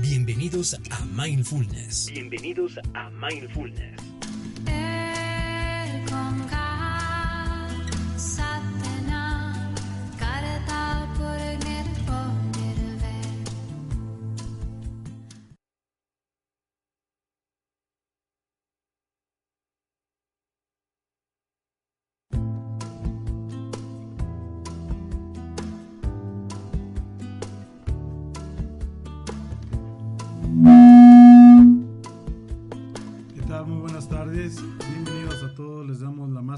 [0.00, 2.10] Bienvenidos a Mindfulness.
[2.12, 3.96] Bienvenidos a Mindfulness.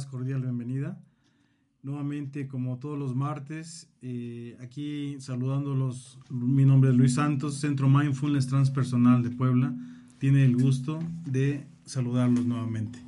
[0.07, 0.99] Cordial bienvenida.
[1.83, 8.49] Nuevamente, como todos los martes, eh, aquí saludándolos, mi nombre es Luis Santos, Centro Mindfulness
[8.49, 9.75] Transpersonal de Puebla.
[10.19, 12.99] Tiene el gusto de saludarlos nuevamente.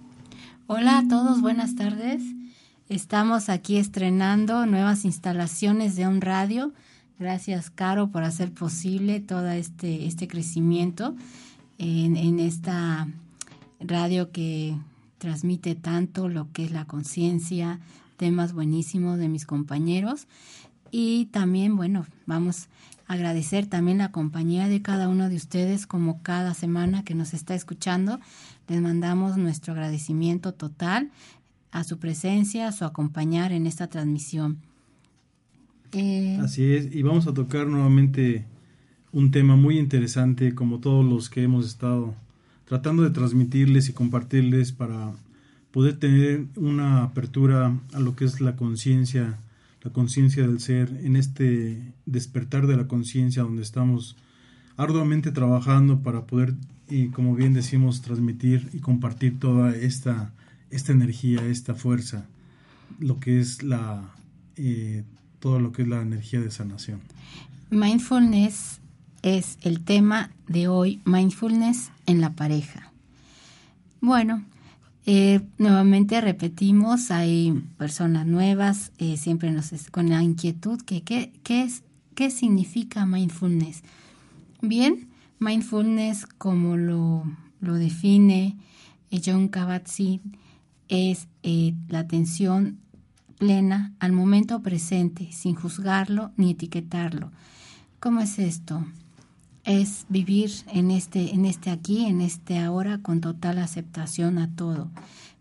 [0.66, 2.22] Hola a todos, buenas tardes.
[2.88, 6.72] Estamos aquí estrenando nuevas instalaciones de un radio.
[7.18, 11.14] Gracias, Caro, por hacer posible todo este, este crecimiento
[11.78, 13.08] en, en esta
[13.80, 14.76] radio que
[15.20, 17.78] transmite tanto lo que es la conciencia,
[18.16, 20.26] temas buenísimos de mis compañeros.
[20.90, 22.68] Y también, bueno, vamos
[23.06, 27.34] a agradecer también la compañía de cada uno de ustedes, como cada semana que nos
[27.34, 28.18] está escuchando.
[28.66, 31.10] Les mandamos nuestro agradecimiento total
[31.70, 34.58] a su presencia, a su acompañar en esta transmisión.
[35.92, 38.46] Eh, Así es, y vamos a tocar nuevamente
[39.12, 42.14] un tema muy interesante, como todos los que hemos estado
[42.70, 45.12] tratando de transmitirles y compartirles para
[45.72, 49.40] poder tener una apertura a lo que es la conciencia,
[49.82, 54.14] la conciencia del ser, en este despertar de la conciencia donde estamos
[54.76, 56.54] arduamente trabajando para poder,
[56.88, 60.30] y como bien decimos, transmitir y compartir toda esta,
[60.70, 62.26] esta energía, esta fuerza,
[63.00, 64.14] lo que es la,
[64.54, 65.02] eh,
[65.40, 67.00] todo lo que es la energía de sanación.
[67.70, 68.78] Mindfulness
[69.22, 72.92] es el tema de hoy, mindfulness en la pareja.
[74.00, 74.44] Bueno,
[75.06, 81.82] eh, nuevamente repetimos, hay personas nuevas, eh, siempre nos con la inquietud que qué es
[82.14, 83.82] qué significa mindfulness.
[84.60, 87.24] Bien, mindfulness como lo,
[87.60, 88.56] lo define
[89.10, 90.36] eh, John Kabat-Zinn
[90.88, 91.28] es
[91.88, 92.78] la atención
[93.38, 97.32] plena al momento presente, sin juzgarlo ni etiquetarlo.
[98.00, 98.84] ¿Cómo es esto?
[99.64, 104.88] Es vivir en este, en este aquí, en este ahora, con total aceptación a todo.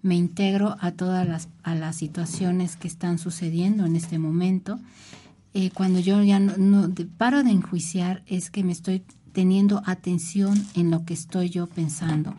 [0.01, 4.79] Me integro a todas las, a las situaciones que están sucediendo en este momento.
[5.53, 10.65] Eh, cuando yo ya no, no paro de enjuiciar, es que me estoy teniendo atención
[10.75, 12.35] en lo que estoy yo pensando.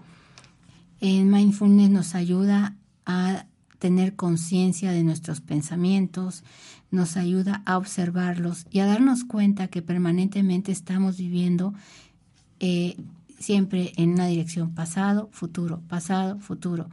[1.01, 2.77] En mindfulness nos ayuda
[3.07, 3.47] a
[3.81, 6.45] tener conciencia de nuestros pensamientos,
[6.93, 11.73] nos ayuda a observarlos y a darnos cuenta que permanentemente estamos viviendo
[12.61, 12.97] eh,
[13.39, 16.91] siempre en una dirección pasado, futuro, pasado, futuro.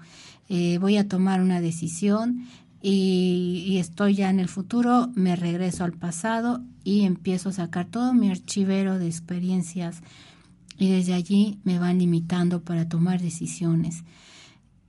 [0.50, 2.48] Eh, voy a tomar una decisión
[2.81, 7.88] y, y, estoy ya en el futuro, me regreso al pasado y empiezo a sacar
[7.88, 10.02] todo mi archivero de experiencias
[10.78, 14.04] y desde allí me van limitando para tomar decisiones.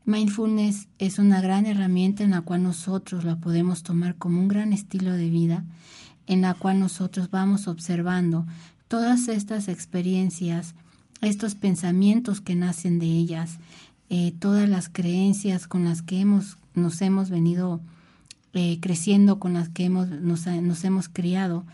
[0.09, 4.73] Mindfulness es una gran herramienta en la cual nosotros la podemos tomar como un gran
[4.73, 5.67] estilo de vida,
[6.27, 8.47] en la cual nosotros vamos observando
[8.89, 10.75] todas estas experiencias,
[11.21, 13.59] estos pensamientos que nacen de ellas,
[14.09, 17.83] eh, todas las creencias con las que hemos, nos hemos venido
[18.55, 21.67] eh, creciendo, con las que hemos, nos, nos hemos criado.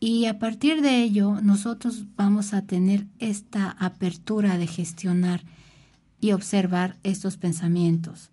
[0.00, 5.44] Y a partir de ello, nosotros vamos a tener esta apertura de gestionar
[6.20, 8.30] y observar estos pensamientos.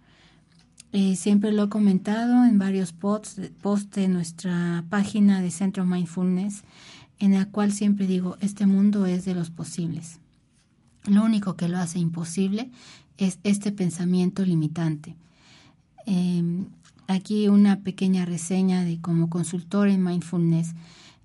[0.91, 3.35] Eh, siempre lo he comentado en varios posts,
[3.95, 6.63] de nuestra página de Centro Mindfulness,
[7.17, 10.19] en la cual siempre digo, este mundo es de los posibles.
[11.05, 12.69] Lo único que lo hace imposible
[13.17, 15.15] es este pensamiento limitante.
[16.05, 16.67] Em,
[17.07, 20.75] aquí una pequeña reseña de como consultor en mindfulness.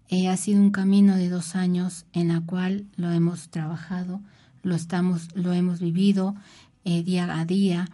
[0.09, 4.23] Eh, ha sido un camino de dos años en la cual lo hemos trabajado,
[4.63, 6.35] lo estamos, lo hemos vivido
[6.85, 7.89] eh, día a día.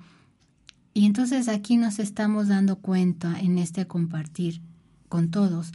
[0.92, 4.60] Y entonces aquí nos estamos dando cuenta en este compartir
[5.08, 5.72] con todos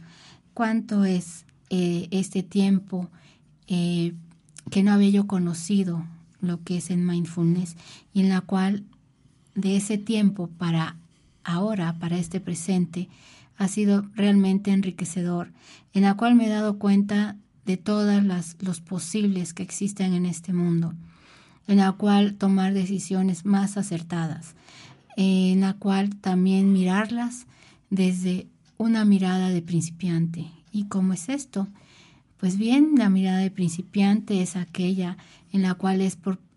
[0.54, 3.08] cuánto es eh, este tiempo
[3.68, 6.04] que no había yo conocido
[6.40, 7.76] lo que es en mindfulness
[8.12, 8.82] y en la cual
[9.54, 10.96] de ese tiempo para
[11.44, 13.08] ahora, para este presente,
[13.56, 15.52] ha sido realmente enriquecedor,
[15.92, 17.36] en la cual me he dado cuenta
[17.70, 20.92] de todas las los posibles que existen en este mundo,
[21.68, 24.56] en la cual tomar decisiones más acertadas,
[25.16, 27.46] en la cual también mirarlas
[27.88, 30.50] desde una mirada de principiante.
[30.72, 31.68] ¿Y cómo es esto?
[32.38, 35.16] Pues bien, la mirada de principiante es aquella
[35.52, 36.00] en la cual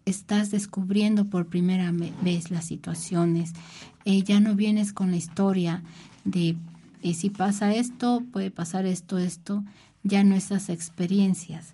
[0.05, 1.93] estás descubriendo por primera
[2.23, 3.53] vez las situaciones.
[4.05, 5.83] Eh, ya no vienes con la historia
[6.25, 6.55] de
[7.03, 9.63] eh, si pasa esto, puede pasar esto, esto,
[10.03, 11.73] ya no esas experiencias.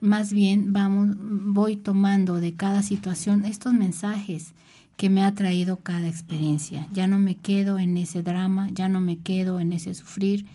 [0.00, 4.54] Más bien vamos, voy tomando de cada situación estos mensajes
[4.96, 6.86] que me ha traído cada experiencia.
[6.92, 10.46] Ya no me quedo en ese drama, ya no me quedo en ese sufrir.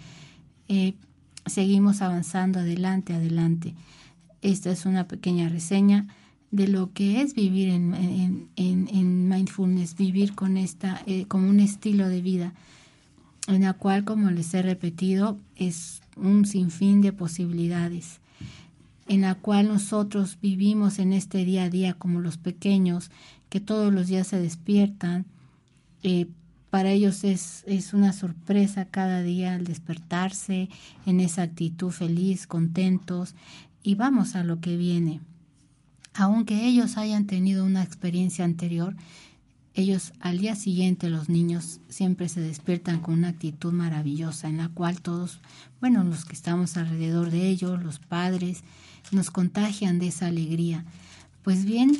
[0.67, 0.93] Eh,
[1.45, 3.73] seguimos avanzando adelante, adelante.
[4.41, 6.07] Esta es una pequeña reseña
[6.51, 12.07] de lo que es vivir en, en, mindfulness, vivir con esta, eh, como un estilo
[12.07, 12.53] de vida,
[13.47, 18.19] en la cual, como les he repetido, es un sinfín de posibilidades,
[19.07, 23.11] en la cual nosotros vivimos en este día a día como los pequeños,
[23.49, 25.25] que todos los días se despiertan,
[26.03, 26.27] eh,
[26.69, 30.69] para ellos es, es una sorpresa cada día al despertarse
[31.05, 33.33] en esa actitud feliz, contentos,
[33.81, 35.21] y vamos a lo que viene.
[36.13, 38.95] Aunque ellos hayan tenido una experiencia anterior,
[39.75, 44.69] ellos al día siguiente, los niños, siempre se despiertan con una actitud maravillosa en la
[44.69, 45.41] cual todos,
[45.81, 48.63] bueno, los que estamos alrededor de ellos, los padres,
[49.11, 50.85] nos contagian de esa alegría.
[51.43, 51.91] Pues bien,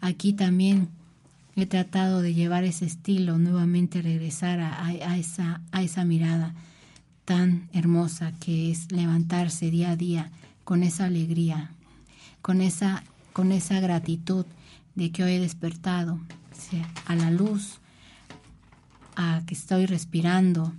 [0.00, 0.88] aquí también
[1.54, 6.54] he tratado de llevar ese estilo, nuevamente regresar a, esa, a esa mirada
[7.24, 10.30] tan hermosa que es levantarse día a día
[10.64, 11.70] con esa alegría,
[12.42, 14.44] con esa, con esa gratitud
[14.96, 16.18] de que hoy he despertado
[17.06, 17.80] a la luz,
[19.16, 20.72] a que estoy respirando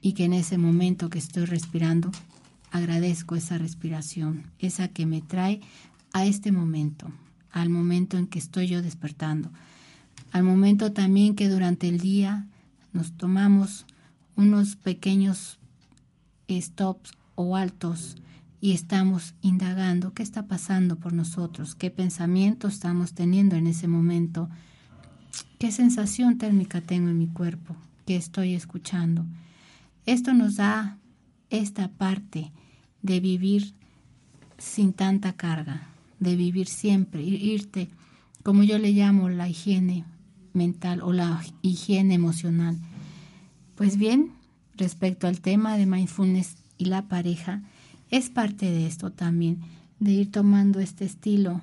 [0.00, 2.10] y que en ese momento que estoy respirando
[2.70, 5.60] agradezco esa respiración, esa que me trae
[6.12, 7.10] a este momento,
[7.50, 9.50] al momento en que estoy yo despertando
[10.32, 12.46] al momento también que durante el día
[12.92, 13.86] nos tomamos
[14.34, 15.58] unos pequeños
[16.50, 18.16] stops o altos
[18.60, 24.48] y estamos indagando qué está pasando por nosotros, qué pensamientos estamos teniendo en ese momento,
[25.58, 27.76] qué sensación térmica tengo en mi cuerpo,
[28.06, 29.24] qué estoy escuchando.
[30.04, 30.98] Esto nos da
[31.50, 32.52] esta parte
[33.02, 33.74] de vivir
[34.58, 35.88] sin tanta carga,
[36.20, 37.88] de vivir siempre, irte,
[38.42, 40.04] como yo le llamo la higiene
[40.52, 42.78] mental o la higiene emocional.
[43.74, 44.32] Pues bien,
[44.76, 47.62] respecto al tema de mindfulness y la pareja,
[48.10, 49.60] es parte de esto también,
[49.98, 51.62] de ir tomando este estilo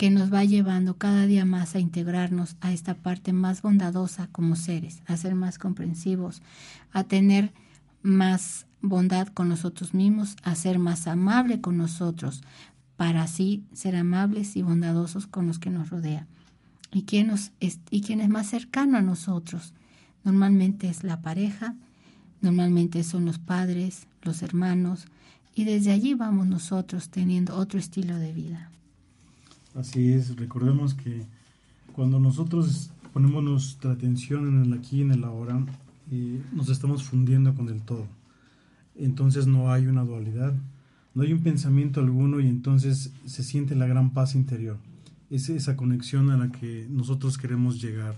[0.00, 4.56] que nos va llevando cada día más a integrarnos a esta parte más bondadosa como
[4.56, 6.40] seres, a ser más comprensivos,
[6.90, 7.52] a tener
[8.00, 12.40] más bondad con nosotros mismos, a ser más amable con nosotros,
[12.96, 16.26] para así ser amables y bondadosos con los que nos rodean
[16.90, 19.74] y quién, nos y quién es más cercano a nosotros.
[20.24, 21.74] Normalmente es la pareja,
[22.40, 25.04] normalmente son los padres, los hermanos,
[25.54, 28.70] y desde allí vamos nosotros teniendo otro estilo de vida.
[29.74, 31.24] Así es, recordemos que
[31.92, 35.64] cuando nosotros ponemos nuestra atención en el aquí y en el ahora,
[36.10, 38.06] eh, nos estamos fundiendo con el todo.
[38.96, 40.54] Entonces no hay una dualidad,
[41.14, 44.78] no hay un pensamiento alguno y entonces se siente la gran paz interior
[45.30, 48.16] es esa conexión a la que nosotros queremos llegar.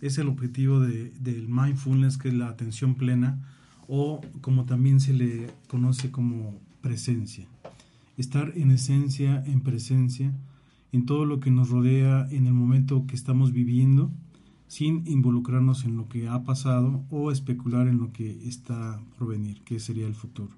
[0.00, 3.38] Es el objetivo de, del mindfulness, que es la atención plena,
[3.88, 7.46] o como también se le conoce como presencia.
[8.16, 10.32] Estar en esencia, en presencia,
[10.94, 14.12] en todo lo que nos rodea en el momento que estamos viviendo,
[14.68, 19.60] sin involucrarnos en lo que ha pasado o especular en lo que está por venir,
[19.62, 20.54] que sería el futuro.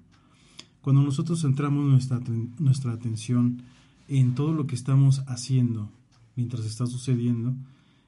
[0.81, 2.21] Cuando nosotros centramos nuestra,
[2.59, 3.63] nuestra atención
[4.07, 5.89] en todo lo que estamos haciendo
[6.35, 7.55] mientras está sucediendo,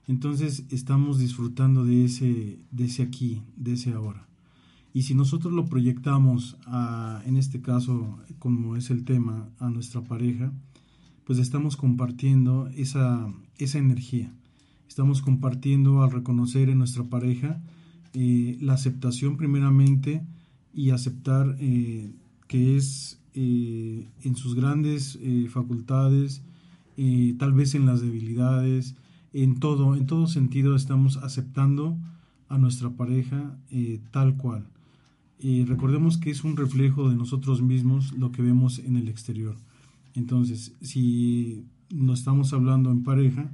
[0.07, 4.27] entonces estamos disfrutando de ese, de ese aquí, de ese ahora.
[4.93, 10.01] Y si nosotros lo proyectamos, a, en este caso, como es el tema, a nuestra
[10.01, 10.51] pareja,
[11.29, 14.33] pues estamos compartiendo esa, esa energía.
[14.87, 17.61] Estamos compartiendo al reconocer en nuestra pareja
[18.15, 20.25] eh, la aceptación primeramente
[20.73, 22.11] y aceptar eh,
[22.47, 25.19] que es eh, en sus grandes
[25.49, 26.41] facultades,
[27.37, 28.95] tal vez en las debilidades,
[29.31, 31.95] en todo, en todo sentido estamos aceptando
[32.47, 33.55] a nuestra pareja
[34.09, 34.65] tal cual.
[35.67, 39.57] recordemos que es un reflejo de nosotros mismos lo que vemos en el exterior.
[40.15, 43.51] Entonces, si no estamos hablando en pareja,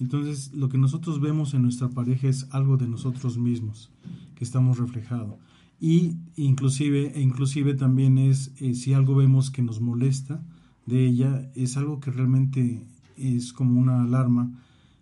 [0.00, 3.90] entonces lo que nosotros vemos en nuestra pareja es algo de nosotros mismos
[4.34, 5.38] que estamos reflejado.
[5.80, 10.42] Y inclusive, e inclusive también es eh, si algo vemos que nos molesta
[10.86, 12.86] de ella, es algo que realmente
[13.16, 14.50] es como una alarma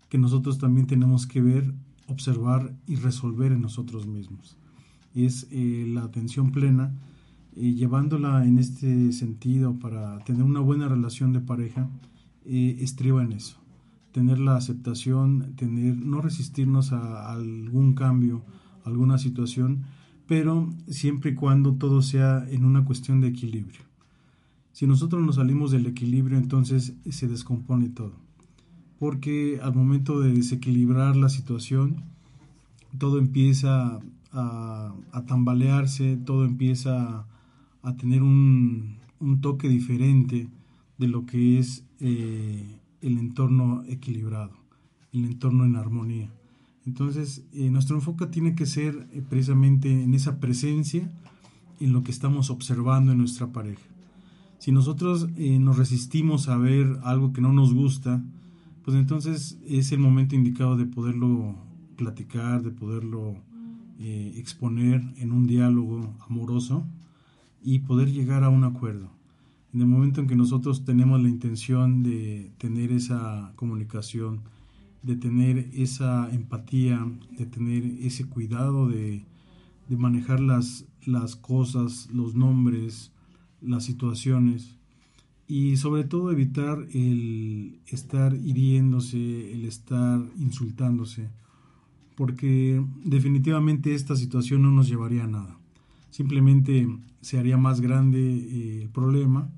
[0.09, 1.75] que nosotros también tenemos que ver,
[2.09, 4.57] observar y resolver en nosotros mismos.
[5.15, 6.93] Es eh, la atención plena,
[7.57, 11.89] eh, llevándola en este sentido para tener una buena relación de pareja,
[12.45, 13.59] estriba en eso
[14.17, 18.43] tener la aceptación, tener, no resistirnos a, algún cambio,
[18.83, 19.85] alguna situación,
[20.27, 23.83] pero siempre y cuando todo sea en una cuestión de equilibrio.
[24.73, 28.15] Si nosotros nos salimos del equilibrio, entonces se descompone todo.
[28.99, 32.03] Porque al momento de desequilibrar la situación,
[32.97, 34.01] todo empieza
[34.33, 34.95] a,
[35.27, 37.27] tambalearse, todo empieza
[37.87, 38.99] a, tener un,
[39.41, 40.49] toque diferente
[40.99, 44.53] de lo que es eh, el entorno equilibrado,
[45.13, 46.31] el entorno en armonía.
[46.87, 51.11] Entonces, eh, nuestro enfoque tiene que ser eh, precisamente en esa presencia,
[51.81, 53.83] en lo que estamos observando en nuestra pareja.
[54.59, 58.23] Si nosotros eh, nos resistimos a ver algo que no nos gusta,
[58.85, 61.57] pues entonces es el momento indicado de poderlo
[61.97, 63.37] platicar, de poderlo
[63.99, 66.85] exponer en un diálogo amoroso
[67.67, 69.11] y poder llegar a un acuerdo
[69.77, 74.41] en el momento en que nosotros tenemos la intención de tener esa comunicación,
[75.03, 77.07] de tener esa empatía,
[77.37, 79.27] de tener ese cuidado de,
[79.91, 83.13] manejar las, las cosas, los nombres,
[83.61, 84.79] las situaciones
[85.47, 91.29] y sobre todo evitar el estar hiriéndose, el estar insultándose,
[92.15, 95.59] porque definitivamente esta situación no nos llevaría a nada.
[96.11, 96.89] Simplemente
[97.21, 99.51] se haría más grande eh, el problema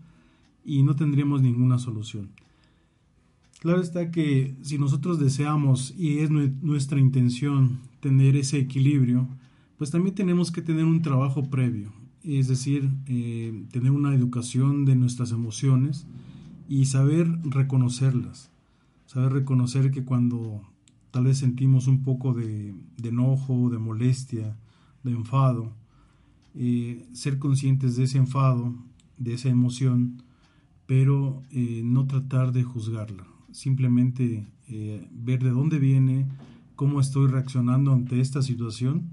[0.64, 2.30] y no tendríamos ninguna solución.
[3.60, 9.26] Claro está que si nosotros deseamos y es nuestra intención tener ese equilibrio,
[9.78, 14.94] pues también tenemos que tener un trabajo previo, es decir, eh, tener una educación de
[14.94, 16.06] nuestras emociones
[16.68, 18.50] y saber reconocerlas,
[19.06, 20.62] saber reconocer que cuando
[21.10, 24.56] tal vez sentimos un poco de, enojo, de molestia,
[25.02, 25.72] de enfado,
[26.60, 28.74] eh, ser conscientes de ese enfado,
[29.16, 30.24] de esa emoción,
[30.86, 36.26] pero eh, no tratar de juzgarla, simplemente eh, ver de dónde viene,
[36.74, 39.08] cómo estoy reaccionando ante esta situación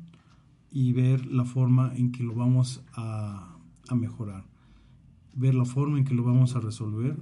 [0.71, 3.55] y ver la forma en que lo vamos a,
[3.95, 4.43] mejorar,
[5.35, 7.15] ver la forma en que lo vamos a resolver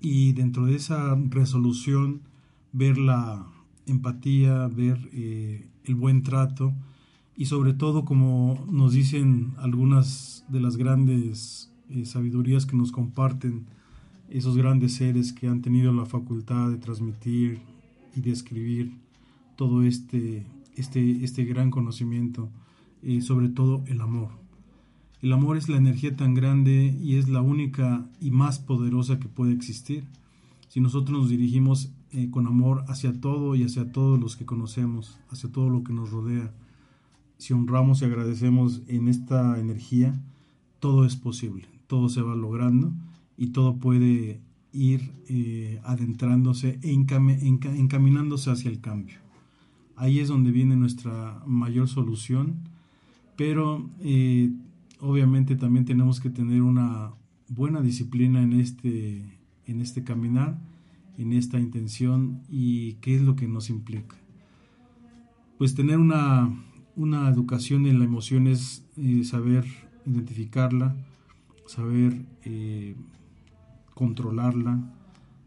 [0.00, 2.22] y dentro de esa resolución
[2.72, 3.46] ver la
[3.84, 6.72] empatía, ver el buen trato
[7.38, 13.66] y sobre todo como nos dicen algunas de las grandes eh, sabidurías que nos comparten
[14.28, 17.60] esos grandes seres que han tenido la facultad de transmitir
[18.16, 18.92] y de escribir
[19.54, 22.50] todo este, este, este gran conocimiento,
[23.04, 24.30] y sobre todo el amor.
[25.22, 29.28] El amor es la energía tan grande y es la única y más poderosa que
[29.28, 30.04] puede existir.
[30.68, 35.18] Si nosotros nos dirigimos eh, con amor hacia todo y hacia todos los que conocemos,
[35.30, 36.52] hacia todo lo que nos rodea,
[37.38, 40.20] si honramos y agradecemos en esta energía,
[40.80, 42.92] todo es posible todo se va logrando
[43.36, 44.40] y todo puede
[44.72, 49.16] ir eh, adentrándose e encaminándose hacia el cambio.
[49.96, 52.56] Ahí es donde viene nuestra mayor solución,
[53.36, 54.52] pero eh,
[55.00, 57.10] obviamente también tenemos que tener una
[57.48, 59.24] buena disciplina en este,
[59.66, 60.58] en este caminar,
[61.16, 64.16] en esta intención y qué es lo que nos implica.
[65.56, 66.54] Pues tener una,
[66.98, 69.64] una educación en la emoción es eh, saber
[70.04, 70.96] identificarla,
[71.66, 72.96] saber eh,
[73.94, 74.80] controlarla,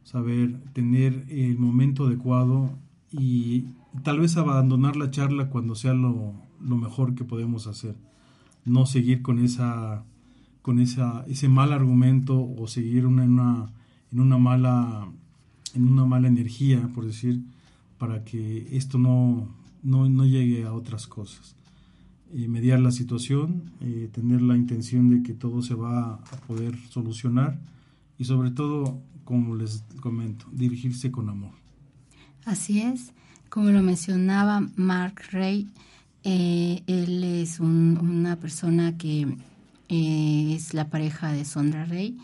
[0.06, 2.72] saber tener el momento adecuado
[3.12, 3.66] y
[4.04, 7.98] tal vez abandonar la charla cuando sea lo, mejor que podemos hacer.
[8.64, 10.06] No seguir con esa
[10.62, 13.74] con esa, ese mal argumento o seguir una, una,
[14.12, 15.08] en una mala
[15.74, 17.42] en una mala energía, por decir,
[17.98, 19.50] para que esto no,
[19.84, 21.56] no, no llegue a otras cosas.
[22.34, 26.78] Eh, mediar la situación, eh, tener la intención de que todo se va a poder
[26.90, 27.60] solucionar
[28.18, 31.52] y sobre todo, como les comento, dirigirse con amor.
[32.46, 33.14] Así es,
[33.50, 35.68] como lo mencionaba Mark Ray,
[36.24, 39.28] eh, él es una persona que
[39.90, 42.18] eh, es la pareja de Sondra Rey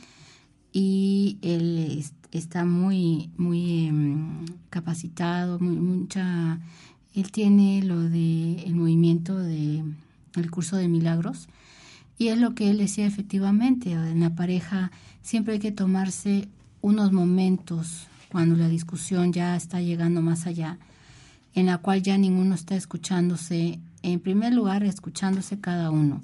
[0.71, 6.59] y él está muy muy em, capacitado, muy, mucha
[7.21, 9.83] él tiene lo de el movimiento de
[10.35, 11.47] el curso de milagros
[12.17, 16.47] y es lo que él decía efectivamente, en la pareja siempre hay que tomarse
[16.81, 20.77] unos momentos cuando la discusión ya está llegando más allá,
[21.53, 26.21] en la cual ya ninguno está escuchándose, en primer lugar escuchándose cada uno,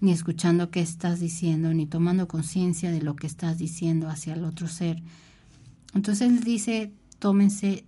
[0.00, 4.44] ni escuchando qué estás diciendo, ni tomando conciencia de lo que estás diciendo hacia el
[4.44, 5.02] otro ser.
[5.94, 7.84] Entonces él dice, tómense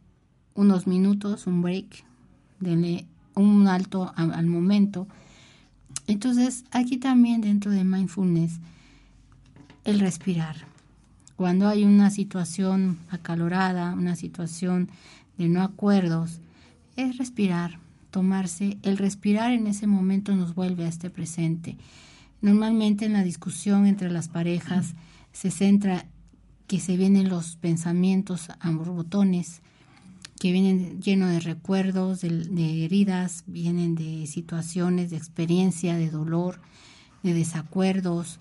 [0.55, 2.05] unos minutos, un break,
[2.61, 5.09] denle un alto al momento,
[6.11, 8.59] entonces, aquí también dentro de mindfulness,
[9.85, 10.57] el respirar.
[11.37, 14.89] Cuando hay una situación acalorada, una situación
[15.39, 16.41] de no acuerdos,
[16.97, 17.79] es respirar,
[18.11, 18.77] tomarse.
[18.83, 21.77] El respirar en ese momento nos vuelve a este presente.
[22.43, 24.95] Normalmente en la discusión entre las parejas
[25.33, 26.07] se centra
[26.67, 29.63] que se vienen los pensamientos a botones,
[30.41, 36.63] que vienen llenos de recuerdos, de, heridas, vienen de situaciones, de experiencia, de dolor,
[37.23, 38.41] de desacuerdos,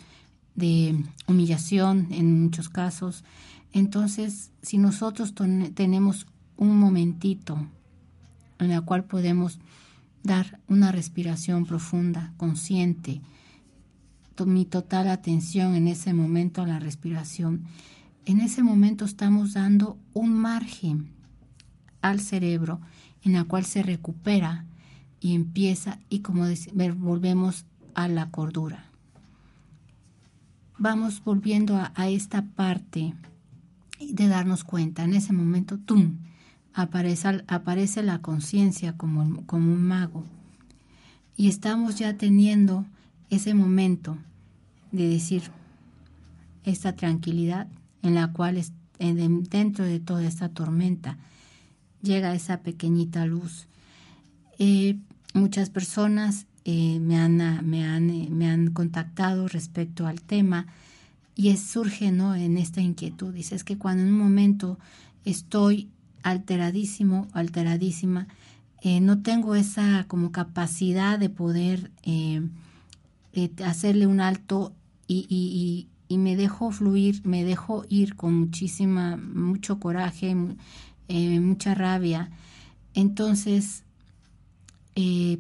[0.55, 3.25] de humillación en muchos casos.
[3.73, 5.33] Entonces, si nosotros
[5.73, 6.25] tenemos
[6.55, 7.67] un momentito
[8.59, 9.59] en el cual podemos
[10.23, 13.19] dar una respiración profunda, consciente,
[14.45, 17.65] mi total atención en ese momento a la respiración,
[18.25, 21.18] en ese momento estamos dando un margen
[22.01, 22.79] al cerebro
[23.23, 24.65] en la cual se recupera
[25.19, 26.45] y empieza y como
[26.97, 28.85] volvemos a la cordura.
[30.77, 33.13] Vamos volviendo a, esta parte
[33.99, 35.03] de darnos cuenta.
[35.03, 36.19] En ese momento, ¡tum!
[36.73, 40.23] Aparece, aparece la conciencia como, como un mago.
[41.35, 42.85] Y estamos ya teniendo
[43.29, 44.17] ese momento
[44.93, 45.43] de decir
[46.63, 47.67] esta tranquilidad
[48.01, 48.63] en la cual
[48.99, 51.17] dentro de toda esta tormenta
[52.01, 53.67] llega esa pequeñita luz.
[54.57, 54.97] Eh,
[55.33, 60.67] muchas personas eh, me, han, me, han, eh, me han contactado respecto al tema
[61.35, 62.35] y surge ¿no?
[62.35, 63.33] en esta inquietud.
[63.33, 64.77] Dice, es que cuando en un momento
[65.25, 65.89] estoy
[66.23, 68.27] alteradísimo, alteradísima,
[69.01, 71.91] no tengo esa como capacidad de poder
[73.65, 74.73] hacerle un alto
[75.05, 80.33] y, y, y, me dejo fluir, me dejo ir con muchísima, mucho coraje,
[81.09, 82.29] eh, mucha rabia.
[82.93, 83.83] Entonces,
[84.95, 85.39] eh,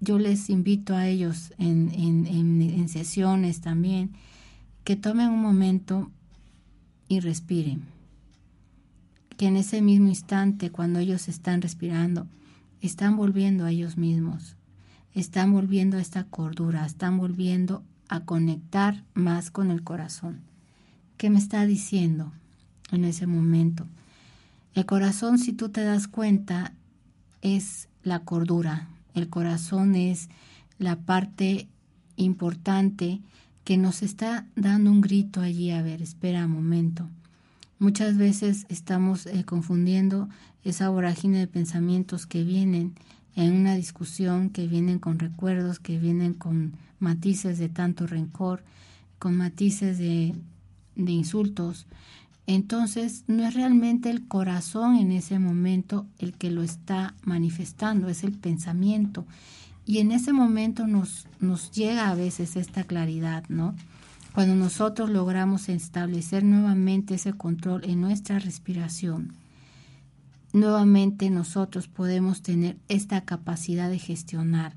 [0.00, 4.12] yo les invito a ellos en, en, sesiones también
[4.84, 6.10] que tomen un momento
[7.08, 7.82] y respiren.
[9.36, 12.26] Que en ese mismo instante, cuando ellos están respirando,
[12.80, 14.56] están volviendo a ellos mismos,
[15.14, 20.40] están volviendo a esta cordura, están volviendo a conectar más con el corazón.
[21.16, 22.32] ¿Qué me está diciendo
[22.92, 23.86] en ese momento?
[24.78, 26.72] El corazón, si tú te das cuenta,
[27.42, 28.88] es la cordura.
[29.12, 30.28] El corazón es
[30.78, 31.66] la parte
[32.14, 33.20] importante
[33.64, 35.72] que nos está dando un grito allí.
[35.72, 37.08] A ver, espera un momento.
[37.80, 40.28] Muchas veces estamos eh, confundiendo
[40.62, 42.94] esa vorágine de pensamientos que vienen
[43.34, 48.62] en una discusión, que vienen con recuerdos, que vienen con matices de tanto rencor,
[49.18, 50.36] con matices de,
[50.94, 51.88] de insultos.
[52.48, 58.24] Entonces, no es realmente el corazón en ese momento el que lo está manifestando, es
[58.24, 59.26] el pensamiento.
[59.84, 63.74] Y en ese momento nos, nos llega a veces esta claridad, ¿no?
[64.32, 69.34] Cuando nosotros logramos establecer nuevamente ese control en nuestra respiración,
[70.54, 74.74] nuevamente nosotros podemos tener esta capacidad de gestionar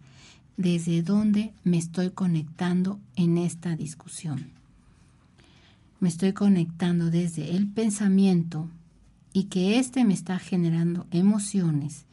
[0.58, 4.61] desde dónde me estoy conectando en esta discusión
[6.02, 8.70] me estoy conectando desde el pensamiento
[9.32, 12.06] y que éste me está generando emociones,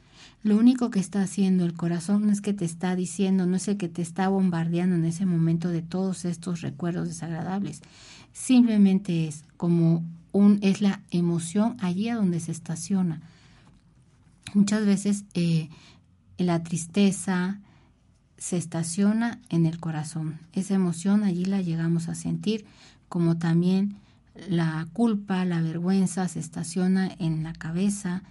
[0.43, 3.67] lo único que está haciendo el corazón no es que te está diciendo, no es
[3.67, 7.83] el que te está bombardeando en ese momento de todos estos recuerdos desagradables.
[8.33, 13.21] Simplemente es como un, es la emoción allí a donde se estaciona.
[14.55, 15.71] Muchas veces eh,
[16.39, 17.61] la tristeza
[18.37, 20.39] se estaciona en el corazón.
[20.53, 22.65] Esa emoción allí la llegamos a sentir
[23.09, 23.97] como también
[24.49, 28.23] la culpa, la vergüenza se estaciona en la cabeza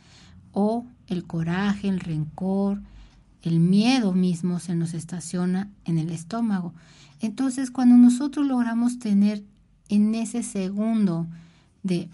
[0.52, 2.82] o el coraje, el rencor,
[3.42, 6.74] el miedo mismo se nos estaciona en el estómago.
[7.20, 9.44] Entonces, cuando nosotros logramos tener
[9.90, 11.28] en ese segundo
[11.84, 12.10] de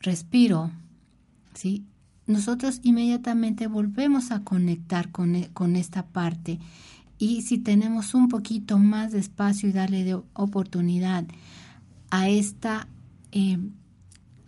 [0.00, 0.70] respiro,
[1.54, 1.84] ¿sí?
[2.26, 6.58] nosotros inmediatamente volvemos a conectar con, e, con, esta parte.
[7.18, 11.24] Y si tenemos un poquito más de espacio y darle de oportunidad
[12.12, 12.88] a esta,
[13.32, 13.58] eh,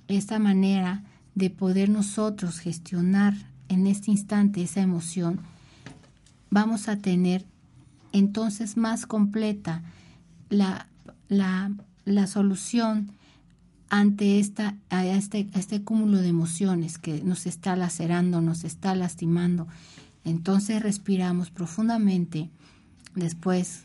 [0.07, 1.03] esta manera
[1.35, 3.35] de poder nosotros gestionar
[3.71, 5.41] en este instante esa emoción,
[6.51, 7.47] vamos a tener
[8.13, 9.83] entonces más completa
[10.51, 10.89] la,
[11.29, 11.73] la,
[12.05, 13.13] la solución
[13.89, 19.67] ante esta, a este, este cúmulo de emociones que nos está lacerando, nos está lastimando.
[20.23, 22.51] Entonces respiramos profundamente.
[23.15, 23.85] Después,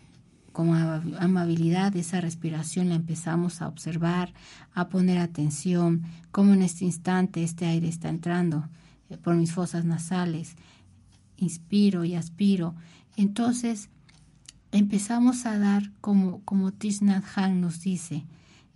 [0.52, 0.74] con
[1.20, 4.34] amabilidad, esa respiración la empezamos a observar,
[4.74, 8.68] a poner atención, cómo en este instante este aire está entrando
[9.10, 10.56] eh, por mis fosas nasales.
[11.38, 12.76] Inspiro y aspiro.
[13.16, 13.90] Entonces,
[14.72, 17.02] empezamos a dar, como, como Thich
[17.36, 18.26] Han nos dice,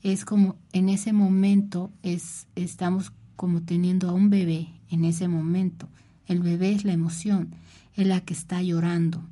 [0.02, 5.90] es como en ese momento es, estamos como teniendo a un bebé en ese momento.
[6.28, 7.56] El bebé es la emoción,
[7.96, 9.24] es la que está llorando.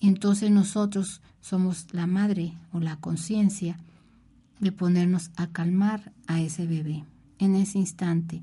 [0.00, 3.76] Entonces nosotros somos la madre o la conciencia
[4.60, 7.04] de ponernos a calmar a ese bebé.
[7.38, 8.40] En ese instante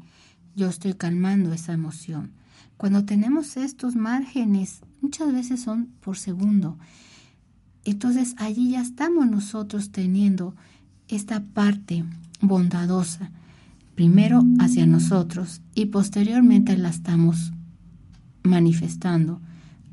[0.55, 2.31] yo estoy calmando esa emoción.
[2.77, 6.77] Cuando tenemos estos márgenes, muchas veces son por segundo.
[7.85, 10.55] Entonces allí ya estamos nosotros teniendo
[11.07, 12.03] esta parte
[12.41, 13.31] bondadosa,
[13.95, 17.53] primero hacia nosotros y posteriormente la estamos
[18.43, 19.41] manifestando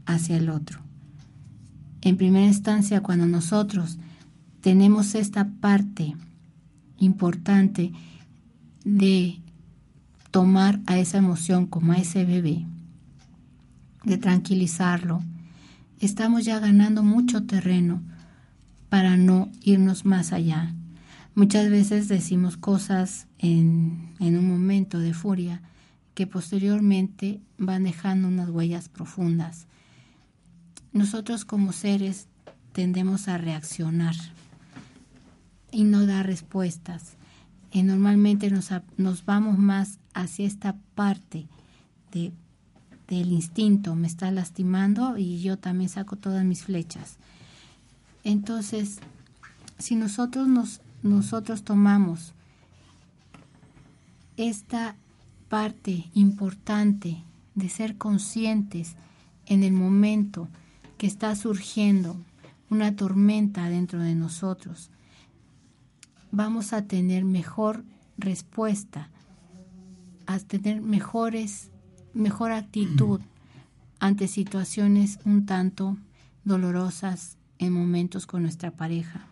[0.06, 0.85] hacia el otro.
[2.00, 3.98] En primera instancia, cuando nosotros
[4.60, 6.14] tenemos esta parte
[6.98, 7.92] importante
[8.84, 9.40] de
[10.30, 12.66] tomar a esa emoción como a ese bebé,
[14.04, 15.22] de tranquilizarlo,
[16.00, 18.02] estamos ya ganando mucho terreno
[18.88, 20.72] para no irnos más allá
[21.36, 25.60] Muchas veces decimos cosas en, un momento de furia
[26.14, 29.66] que posteriormente van dejando unas huellas profundas.
[30.96, 32.26] Nosotros como seres
[32.72, 34.14] tendemos a reaccionar
[35.70, 37.16] y no dar respuestas.
[37.70, 41.48] Y normalmente nos, nos vamos más hacia esta parte
[42.12, 42.32] de,
[43.08, 47.18] del instinto, me está lastimando y yo también saco todas mis flechas.
[48.24, 49.00] Entonces,
[49.78, 52.32] si nosotros nos nosotros tomamos
[54.38, 54.96] esta
[55.50, 57.22] parte importante
[57.54, 58.96] de ser conscientes
[59.44, 60.48] en el momento
[60.98, 62.16] que está surgiendo
[62.70, 64.90] una tormenta dentro de nosotros,
[66.30, 67.84] vamos a tener mejor
[68.18, 69.10] respuesta,
[70.26, 71.70] a tener mejores,
[72.14, 73.20] mejor actitud
[74.00, 75.96] ante situaciones un tanto
[76.44, 79.26] dolorosas en momentos con nuestra pareja.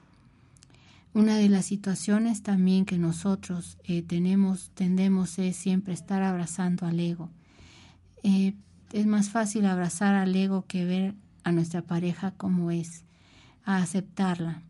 [1.12, 6.98] Una de las situaciones también que nosotros eh, tenemos, tendemos es siempre estar abrazando al
[6.98, 7.30] ego.
[8.24, 8.54] Eh,
[8.92, 11.14] es más fácil abrazar al ego que ver
[11.44, 13.04] a nuestra pareja como es,
[13.64, 14.62] a aceptarla.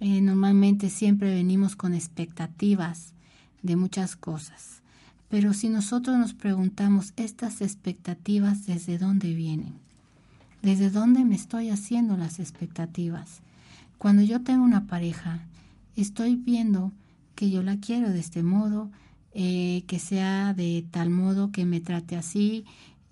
[0.00, 3.12] Eh, normalmente siempre venimos con expectativas
[3.62, 4.82] de muchas cosas,
[5.28, 9.74] pero si nosotros nos preguntamos estas expectativas desde dónde vienen,
[10.62, 13.40] desde dónde me estoy haciendo las expectativas.
[13.98, 15.40] Cuando yo tengo una pareja,
[15.96, 16.92] estoy viendo
[17.34, 18.90] que yo la quiero de este modo,
[19.32, 22.64] eh, que sea de tal modo que me trate así,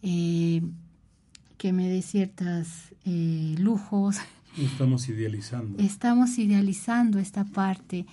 [0.03, 0.62] eh,
[1.62, 4.16] que me dé ciertos eh, lujos.
[4.59, 5.81] Estamos idealizando.
[5.81, 8.05] Estamos idealizando esta parte.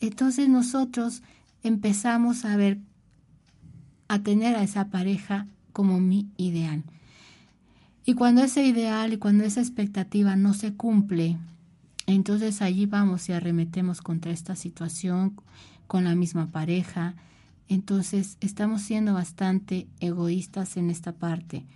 [0.00, 1.20] Entonces nosotros
[1.62, 2.78] empezamos a ver,
[4.08, 6.84] a tener a esa pareja como mi ideal.
[8.06, 11.36] Y cuando ese ideal y cuando esa expectativa no se cumple,
[12.06, 15.36] entonces allí vamos y arremetemos contra esta situación
[15.86, 17.14] con la misma pareja.
[17.68, 21.66] Entonces estamos siendo bastante egoístas en esta parte.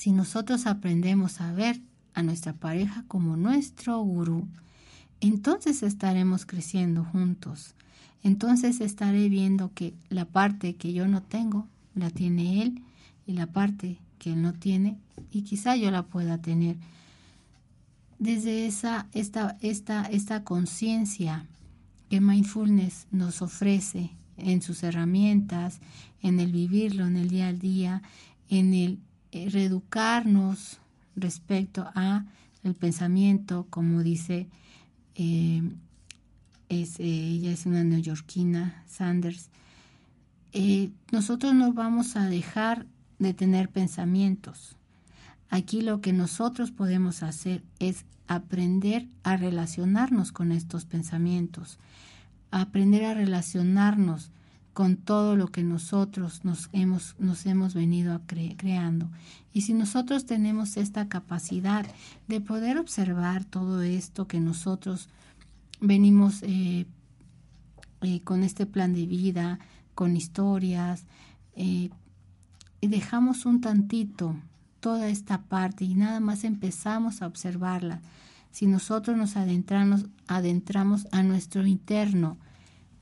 [0.00, 1.78] Si nosotros aprendemos a ver
[2.14, 4.48] a nuestra pareja como nuestro gurú,
[5.20, 7.74] entonces estaremos creciendo juntos.
[8.22, 12.82] Entonces estaré viendo que la parte que yo no tengo la tiene él
[13.26, 14.96] y la parte que él no tiene
[15.30, 16.78] y quizá yo la pueda tener
[18.18, 21.46] desde esa, esta, esta, esta conciencia
[22.08, 25.78] que mindfulness nos ofrece en sus herramientas,
[26.22, 28.02] en el vivirlo en el día a día,
[28.48, 28.98] en el
[29.32, 30.78] eh, reeducarnos
[31.16, 32.24] respecto a
[32.62, 34.48] el pensamiento, como dice
[35.14, 35.62] eh,
[36.68, 39.50] eh, ella es una neoyorquina, Sanders.
[41.10, 42.86] nosotros no vamos a dejar
[43.18, 44.76] de tener pensamientos.
[45.48, 51.78] Aquí lo que nosotros podemos hacer es aprender a relacionarnos con estos pensamientos,
[52.52, 54.30] aprender a relacionarnos
[54.72, 59.10] con todo lo que nosotros nos hemos, nos hemos venido creando.
[59.52, 61.86] Y si nosotros tenemos esta capacidad
[62.28, 65.08] de poder observar todo esto que nosotros
[65.80, 66.86] venimos eh,
[68.02, 69.58] eh, con este plan de vida,
[69.94, 71.04] con historias,
[71.54, 71.90] eh,
[72.80, 74.36] y dejamos un tantito
[74.80, 78.00] toda esta parte y nada más empezamos a observarla,
[78.50, 82.38] si nosotros nos adentramos, adentramos a nuestro interno,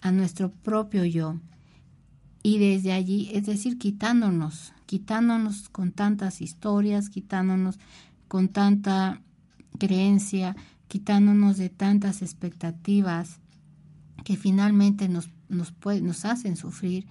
[0.00, 1.36] a nuestro propio yo,
[2.42, 7.78] y desde allí, es decir, quitándonos, quitándonos con tantas historias, quitándonos
[8.28, 9.20] con tanta
[9.78, 10.56] creencia,
[10.88, 13.40] quitándonos de tantas expectativas
[14.24, 17.06] que finalmente nos, nos, hacen sufrir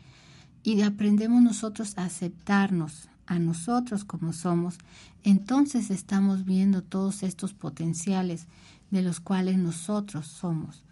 [0.64, 4.78] y aprendemos nosotros a aceptarnos a nosotros como somos,
[5.24, 8.48] entonces estamos viendo todos estos potenciales
[8.90, 10.84] de los cuales nosotros somos.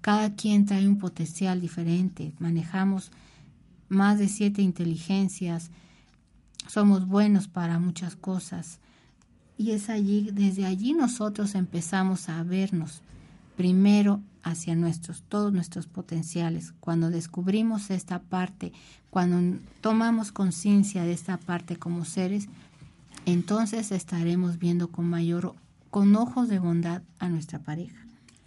[0.00, 3.12] Cada quien trae un potencial diferente, manejamos
[3.94, 5.70] más de siete inteligencias,
[6.68, 8.78] somos buenos para muchas cosas.
[9.56, 13.02] Y es allí, desde allí nosotros empezamos a vernos
[13.56, 16.72] primero hacia nuestros, todos nuestros potenciales.
[16.80, 18.72] Cuando descubrimos esta parte,
[19.10, 22.48] cuando tomamos conciencia de esta parte como seres,
[23.26, 25.54] entonces estaremos viendo con mayor,
[25.90, 27.96] con ojos de bondad a nuestra pareja.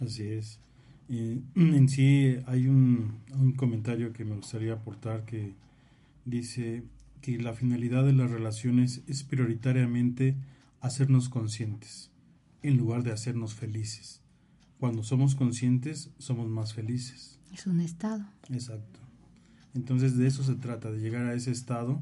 [0.00, 0.60] Así es.
[1.54, 5.54] en sí hay un, un comentario que me gustaría aportar que
[6.24, 6.84] dice
[7.22, 10.36] que la finalidad de las relaciones es prioritariamente
[10.80, 12.10] hacernos conscientes
[12.62, 14.20] en lugar de hacernos felices.
[14.78, 17.38] Cuando somos conscientes somos más felices.
[17.52, 18.24] Es un estado.
[18.50, 19.00] Exacto.
[19.74, 22.00] Entonces de eso se trata, de llegar a ese estado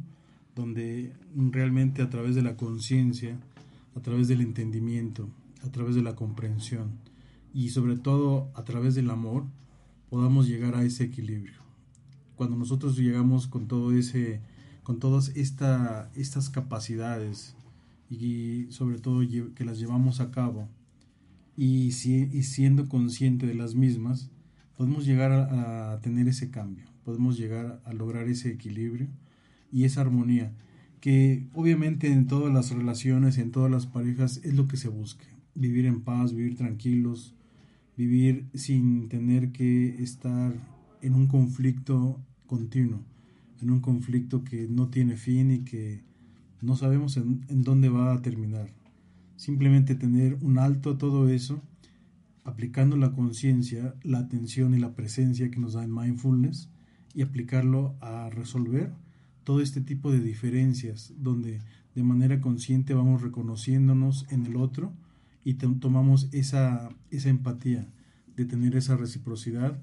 [0.55, 3.39] donde realmente a través de la conciencia,
[3.95, 5.29] a través del entendimiento,
[5.65, 7.06] a través de la comprensión
[7.57, 9.45] y sobre todo a través del amor,
[10.11, 11.55] podamos llegar a ese equilibrio.
[12.35, 14.43] Cuando nosotros llegamos con todo ese
[14.83, 17.57] con todas esta, estas capacidades
[18.11, 19.23] y sobre todo
[19.55, 20.69] que las llevamos a cabo
[21.57, 21.93] y, y
[22.43, 24.31] siendo consciente de las mismas,
[24.77, 29.09] podemos llegar a, tener ese cambio, podemos llegar a lograr ese equilibrio
[29.73, 30.53] y esa armonía,
[31.01, 35.25] que obviamente en todas las relaciones, en todas las parejas es lo que se busca,
[35.55, 37.35] vivir en paz, vivir tranquilos,
[37.97, 40.53] vivir sin tener que estar
[41.01, 43.01] en un conflicto continuo,
[43.61, 46.03] en un conflicto que no tiene fin y que
[46.61, 48.69] no sabemos en, dónde va a terminar.
[49.37, 51.63] Simplemente tener un alto a todo eso
[52.45, 56.69] aplicando la conciencia, la atención y la presencia que nos da el mindfulness
[57.15, 58.93] y aplicarlo a resolver
[59.43, 61.61] todo este tipo de diferencias donde
[61.95, 64.93] de manera consciente vamos reconociéndonos en el otro
[65.47, 67.87] y tomamos esa, esa empatía
[68.35, 69.79] de tener esa reciprocidad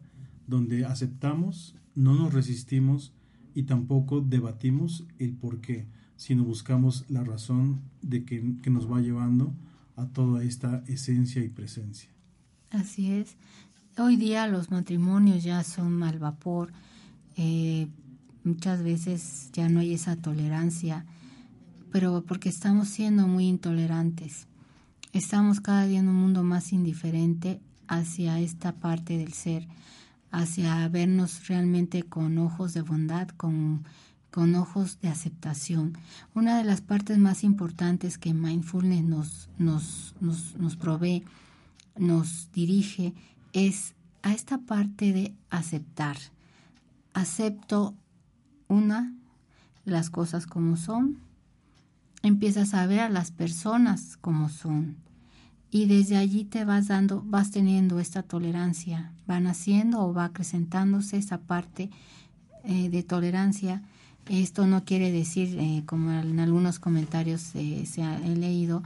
[0.45, 3.13] donde aceptamos, no nos resistimos
[3.55, 8.99] y tampoco debatimos el por qué, sino buscamos la razón de que, que nos va
[8.99, 9.53] llevando
[9.95, 12.09] a toda esta esencia y presencia.
[12.69, 13.37] Así es.
[13.97, 16.73] Hoy día los matrimonios ya son al vapor.
[17.37, 17.87] Eh,
[18.43, 21.05] muchas veces ya no hay esa tolerancia,
[21.89, 24.47] pero porque estamos siendo muy intolerantes.
[25.13, 29.67] Estamos cada día en un mundo más indiferente hacia esta parte del ser,
[30.31, 33.83] hacia vernos realmente con ojos de bondad, con,
[34.31, 35.95] con ojos de aceptación.
[36.33, 41.23] Una de las partes más importantes que mindfulness nos, nos, nos, nos provee
[41.95, 43.13] nos dirige
[43.53, 46.17] es a esta parte de aceptar.
[47.13, 47.93] Acepto
[48.67, 49.13] una,
[49.85, 51.19] las cosas como son,
[52.23, 55.02] empiezas a ver a las personas como son
[55.73, 61.17] y desde allí te vas dando, vas teniendo esta tolerancia, va naciendo o va acrecentándose
[61.17, 61.89] esa parte
[62.63, 63.81] eh, de tolerancia.
[64.29, 68.83] Esto no quiere decir, eh, como en algunos comentarios eh, se ha, leído,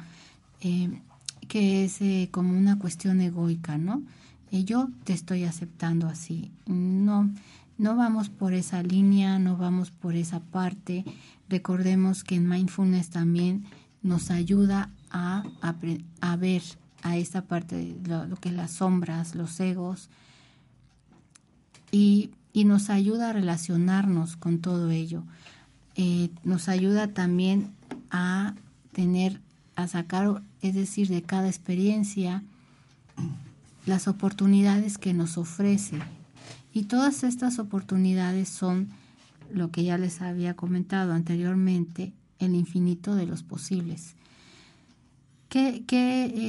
[1.50, 2.00] que es
[2.32, 4.02] como una cuestión egoica, ¿no?
[4.50, 6.52] Yo te estoy aceptando así.
[6.68, 7.30] No,
[7.78, 11.04] no vamos por esa línea, no vamos por esa parte.
[11.50, 13.66] Recordemos que en mindfulness también
[14.02, 16.62] nos ayuda a, a, ver
[17.04, 20.10] a esta parte de lo, que las sombras, los egos,
[21.92, 25.24] y, y, nos ayuda a relacionarnos con todo ello.
[25.96, 27.72] Eh, nos ayuda también
[28.12, 28.54] a
[28.92, 29.40] tener
[29.78, 32.44] a sacar, es decir, de cada experiencia,
[33.86, 36.00] las oportunidades que nos ofrece.
[36.74, 38.90] Y todas estas oportunidades son
[39.54, 44.16] lo que ya les había comentado anteriormente, el infinito de los posibles.
[45.50, 45.84] ¿Qué,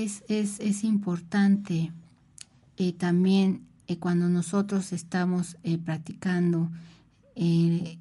[0.02, 1.92] es, es, es, importante
[2.76, 6.70] eh, también eh, cuando nosotros estamos eh, practicando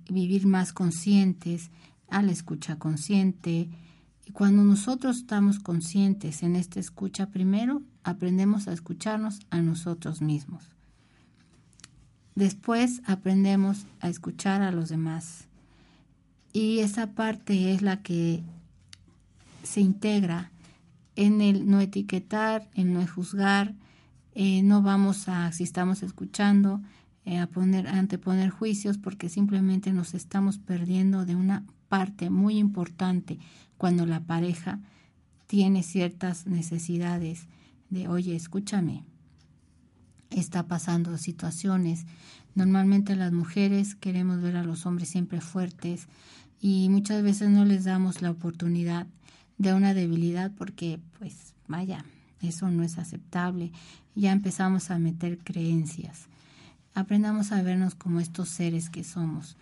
[0.10, 1.70] vivir más conscientes,
[2.10, 3.70] a la escucha consciente,
[4.34, 10.64] cuando nosotros estamos conscientes en esta escucha, primero aprendemos a escucharnos a nosotros mismos.
[12.36, 15.46] Después aprendemos a escuchar a los demás.
[16.54, 18.44] Y esa parte es la que
[19.64, 20.52] se integra
[21.18, 23.74] en el no etiquetar, en no juzgar,
[24.34, 26.80] eh, no vamos a, si estamos escuchando,
[27.26, 33.40] eh, a poner, anteponer juicios porque simplemente nos estamos perdiendo de una parte muy importante
[33.78, 34.80] cuando la pareja
[35.48, 37.48] tiene ciertas necesidades
[37.90, 39.04] de, oye, escúchame,
[40.30, 42.06] está pasando situaciones.
[42.54, 46.08] Normalmente las mujeres queremos ver a los hombres siempre fuertes
[46.60, 49.08] y muchas veces no les damos la oportunidad
[49.58, 52.06] de una debilidad porque, pues, vaya,
[52.42, 53.72] eso no es aceptable.
[54.16, 56.28] Ya empezamos a meter creencias.
[56.94, 59.58] Aprendamos a vernos como estos seres que somos.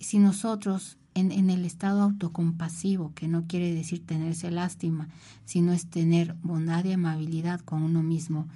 [0.00, 5.08] Si nosotros en, en, el estado autocompasivo, que no quiere decir tenerse lástima,
[5.44, 8.46] sino es tener bondad y amabilidad con uno mismo,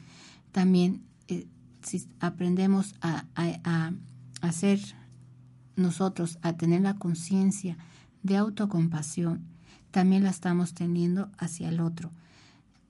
[0.52, 1.46] también eh,
[1.82, 3.92] si aprendemos a, a, a
[4.42, 4.80] hacer
[5.76, 7.76] nosotros, a tener la conciencia
[8.22, 9.51] de autocompasión,
[9.92, 12.10] también la estamos teniendo hacia el otro.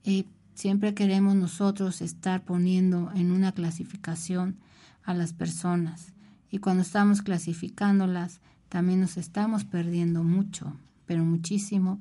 [0.05, 4.55] Eh, siempre queremos nosotros estar poniendo en una clasificación
[5.03, 6.13] a las personas
[6.49, 8.39] y cuando estamos clasificándolas
[8.69, 10.73] también nos estamos perdiendo mucho,
[11.05, 11.99] pero muchísimo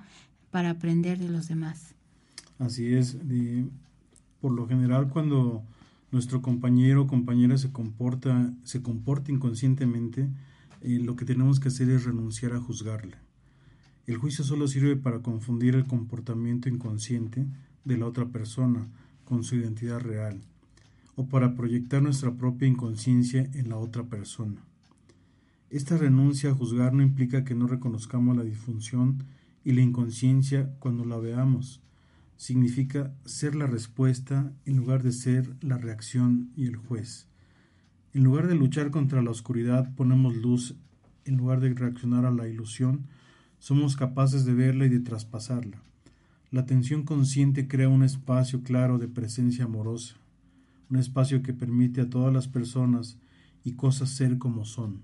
[0.51, 1.95] para aprender de los demás.
[2.59, 3.17] Así es,
[4.41, 5.65] por lo general cuando
[6.13, 10.29] nuestro compañero o compañera se comporta, se comporta inconscientemente,
[10.81, 13.22] eh, lo que tenemos que hacer es renunciar a juzgarle
[14.07, 17.47] el juicio solo sirve para confundir el comportamiento inconsciente
[17.85, 18.89] de la otra persona
[19.25, 20.41] con su identidad real,
[21.15, 24.61] o para proyectar nuestra propia inconsciencia en la otra persona.
[25.71, 29.25] Esta renuncia a juzgar no implica que no reconozcamos la disfunción
[29.65, 31.81] y la inconsciencia cuando la veamos.
[32.37, 37.27] Significa ser la respuesta en lugar de ser la reacción y el juez.
[38.13, 40.77] En lugar de luchar contra la oscuridad, ponemos luz.
[41.25, 43.07] En lugar de reaccionar a la ilusión,
[43.63, 45.81] somos capaces de verla y de traspasarla.
[46.51, 50.17] La atención consciente crea un espacio claro de presencia amorosa,
[50.91, 53.19] un espacio que permite a todas las personas
[53.63, 55.03] y cosas ser como son.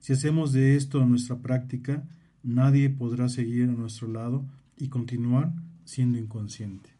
[0.00, 2.04] Si hacemos de esto nuestra práctica,
[2.42, 4.44] nadie podrá seguir a nuestro lado
[4.76, 5.54] y continuar
[5.86, 6.90] siendo inconsciente.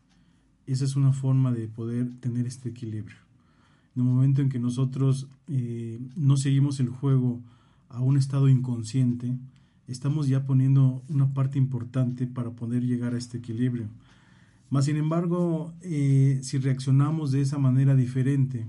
[0.66, 3.18] Esa es una forma de poder tener este equilibrio.
[3.94, 7.42] En el momento en que nosotros eh, no seguimos el juego
[7.90, 9.36] a un estado inconsciente,
[9.88, 13.88] estamos ya poniendo una parte importante para poder llegar a este equilibrio.
[14.70, 18.66] Más sin embargo, eh, si reaccionamos de esa manera diferente,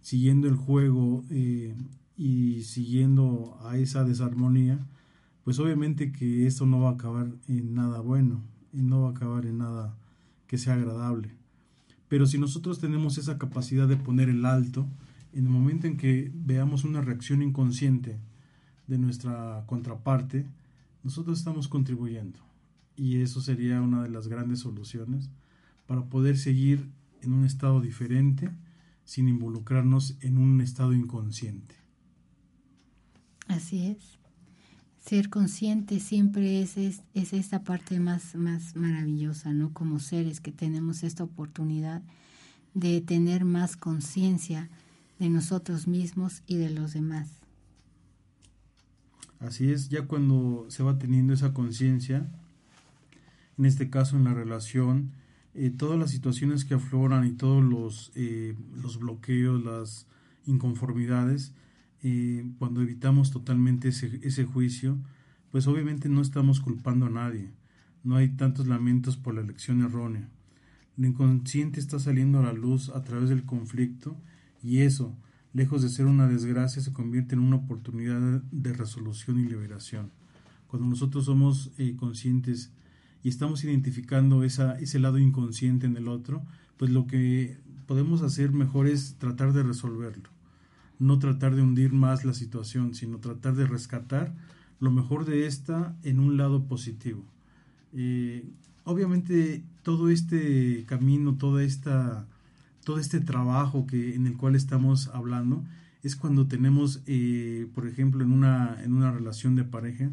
[0.00, 1.74] siguiendo el juego eh,
[2.16, 4.78] y siguiendo a esa desarmonía,
[5.44, 8.42] pues obviamente que esto no va a acabar en nada bueno
[8.72, 9.94] y no va a acabar en nada
[10.46, 11.30] que sea agradable.
[12.08, 14.86] Pero si nosotros tenemos esa capacidad de poner el alto,
[15.32, 18.18] en el momento en que veamos una reacción inconsciente,
[18.86, 20.46] de nuestra contraparte,
[21.02, 22.38] nosotros estamos contribuyendo.
[22.96, 25.28] Y eso sería una de las grandes soluciones
[25.86, 26.88] para poder seguir
[27.22, 28.50] en un estado diferente
[29.04, 31.76] sin involucrarnos en un estado inconsciente.
[33.48, 34.18] Así es.
[34.98, 39.72] Ser consciente siempre es, es, es, esta parte más, más maravillosa, ¿no?
[39.72, 42.02] Como seres que tenemos esta oportunidad
[42.74, 44.68] de tener más conciencia
[45.20, 47.45] de nosotros mismos y de los demás.
[49.46, 52.28] Así es, ya cuando se va teniendo esa conciencia,
[53.56, 55.12] en este caso en la relación,
[55.54, 60.08] eh, todas las situaciones que afloran y todos los, eh, los bloqueos, las
[60.46, 61.54] inconformidades,
[62.02, 64.98] eh, cuando evitamos totalmente ese, ese juicio,
[65.52, 67.52] pues obviamente no estamos culpando a nadie,
[68.02, 70.28] no hay tantos lamentos por la elección errónea.
[70.96, 74.16] Lo inconsciente está saliendo a la luz a través del conflicto
[74.60, 75.16] y eso,
[75.56, 80.10] lejos de ser una desgracia, se convierte en una oportunidad de resolución y liberación.
[80.66, 82.72] Cuando nosotros somos eh, conscientes
[83.22, 86.44] y estamos identificando esa, ese lado inconsciente en el otro,
[86.76, 90.28] pues lo que podemos hacer mejor es tratar de resolverlo.
[90.98, 94.34] No tratar de hundir más la situación, sino tratar de rescatar
[94.78, 97.24] lo mejor de esta en un lado positivo.
[97.94, 98.46] Eh,
[98.84, 102.26] obviamente todo este camino, toda esta
[102.86, 105.64] todo este trabajo que, en el cual estamos hablando
[106.04, 110.08] es cuando tenemos, eh, por ejemplo, en una, en una relación de pareja,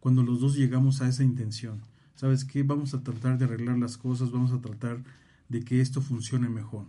[0.00, 1.82] cuando los dos llegamos a esa intención.
[2.14, 2.62] ¿Sabes qué?
[2.62, 5.04] Vamos a tratar de arreglar las cosas, vamos a tratar
[5.50, 6.86] de que esto funcione mejor.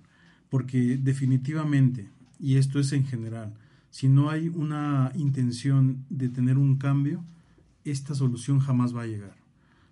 [0.50, 2.08] Porque definitivamente
[2.40, 3.54] y esto es en general.
[3.90, 7.26] Si no hay una intención de tener un cambio,
[7.84, 9.36] esta solución jamás va a llegar.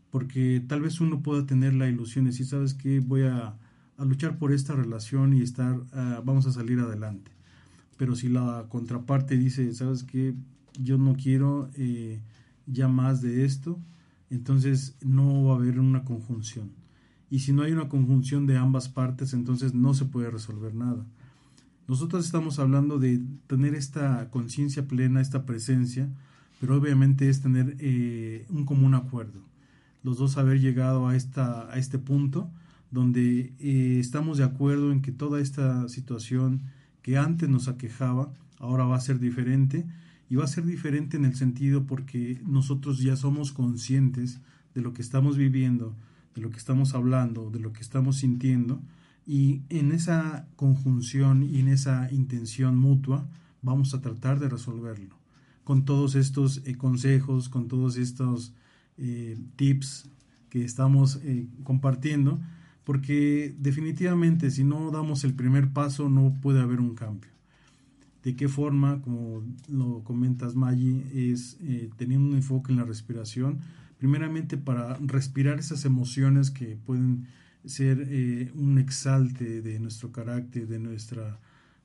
[0.10, 3.58] Porque tal vez uno pueda tener la ilusión de decir, sabes que voy a,
[3.98, 7.32] luchar por esta relación y estar, ah, vamos a salir adelante.
[7.98, 10.34] Pero si la contraparte dice, sabes que
[10.80, 12.22] yo no quiero eh,
[12.66, 13.80] ya más de esto,
[14.30, 16.72] entonces no va a haber una conjunción.
[17.30, 21.06] Y si no hay una conjunción de ambas partes, entonces no se puede resolver nada.
[21.88, 26.10] Nosotros estamos hablando de tener esta conciencia plena, esta presencia,
[26.60, 29.42] pero obviamente es tener eh, un común acuerdo.
[30.04, 32.50] Los dos haber llegado a, esta, a este punto
[32.94, 36.62] donde eh, estamos de acuerdo en que toda esta situación
[37.02, 39.88] que antes nos aquejaba, ahora va a ser diferente.
[40.30, 44.42] Y va a ser diferente en el sentido porque nosotros ya somos conscientes
[44.74, 45.96] de lo que estamos viviendo,
[46.36, 48.80] de lo que estamos hablando, de lo que estamos sintiendo.
[49.26, 53.28] Y en esa conjunción y en esa intención mutua
[53.64, 55.18] vamos a tratar de resolverlo.
[55.64, 58.54] Con todos estos eh, consejos, con todos estos
[58.98, 60.10] eh, tips
[60.50, 61.20] que estamos
[61.64, 62.40] compartiendo,
[62.84, 67.32] porque definitivamente si no damos el primer paso no puede haber un cambio.
[68.24, 73.60] ¿De qué forma, como lo comentas Maggi, es eh, teniendo un enfoque en la respiración?
[73.98, 77.28] Primeramente para respirar esas emociones que pueden
[77.66, 81.40] ser eh, un exalte de nuestro carácter, de nuestra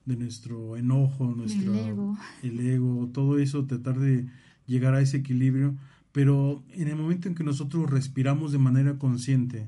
[0.09, 2.19] de nuestro enojo, nuestro el ego.
[2.43, 4.27] el ego, todo eso, tratar de
[4.67, 5.75] llegar a ese equilibrio,
[6.13, 9.67] pero en el momento en que nosotros respiramos de manera consciente,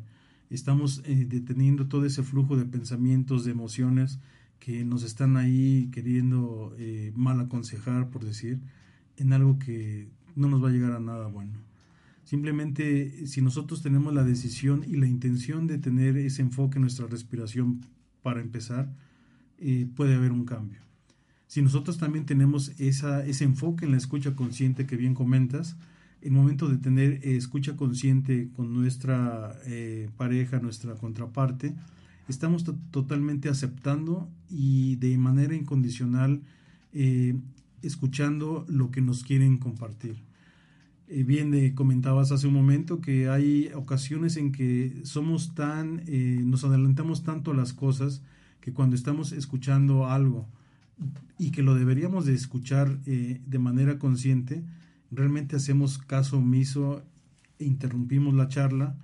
[0.50, 4.18] estamos eh, deteniendo todo ese flujo de pensamientos, de emociones
[4.58, 8.60] que nos están ahí queriendo eh, mal aconsejar, por decir,
[9.16, 11.52] en algo que no nos va a llegar a nada bueno.
[12.24, 17.06] Simplemente si nosotros tenemos la decisión y la intención de tener ese enfoque en nuestra
[17.06, 17.80] respiración
[18.22, 18.92] para empezar,
[19.58, 20.80] eh, puede haber un cambio.
[21.46, 25.76] Si nosotros también tenemos esa, ese enfoque en la escucha consciente que bien comentas,
[26.22, 29.56] el momento de tener eh, escucha consciente con nuestra
[30.16, 31.74] pareja, nuestra contraparte,
[32.30, 36.42] estamos totalmente aceptando y de manera incondicional
[36.92, 37.36] eh,
[37.82, 40.16] escuchando lo que nos quieren compartir.
[41.08, 46.02] Eh, bien, eh, comentabas hace un momento que hay ocasiones en que somos tan,
[46.48, 48.22] nos adelantamos tanto a las cosas
[48.60, 50.48] que cuando estamos escuchando algo
[51.38, 54.62] y que lo deberíamos de escuchar de manera consciente,
[55.10, 57.02] realmente hacemos caso omiso
[57.58, 58.96] e interrumpimos la charla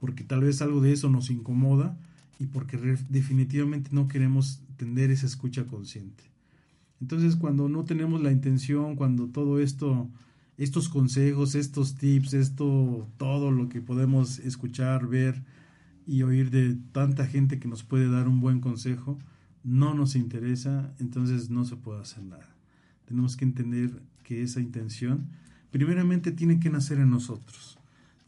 [0.00, 1.96] porque tal vez algo de eso nos incomoda
[2.38, 2.76] y porque
[3.08, 6.24] definitivamente no queremos tener esa escucha consciente.
[7.00, 10.08] Entonces, cuando no tenemos la intención, cuando todo esto,
[10.56, 15.42] estos consejos, estos tips, esto, todo lo que podemos escuchar, ver
[16.06, 19.18] y oír de tanta gente que nos puede dar un buen consejo,
[19.62, 22.48] no nos interesa, entonces no se puede hacer nada.
[23.04, 25.26] Tenemos que entender que esa intención,
[25.70, 27.78] primeramente, tiene que nacer en nosotros.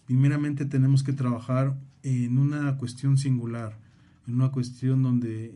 [0.06, 3.76] Primeramente tenemos que trabajar en una cuestión singular,
[4.26, 5.54] en una cuestión donde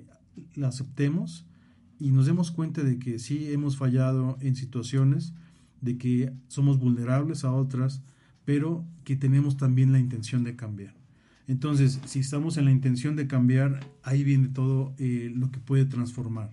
[0.55, 1.47] la aceptemos
[1.99, 5.33] y nos demos cuenta de que sí hemos fallado en situaciones,
[5.81, 8.03] de que somos vulnerables a otras,
[8.45, 10.95] pero que tenemos también la intención de cambiar.
[11.49, 15.87] Entonces, si estamos en la intención de cambiar, ahí viene todo eh, lo que puede
[15.87, 16.51] transformar.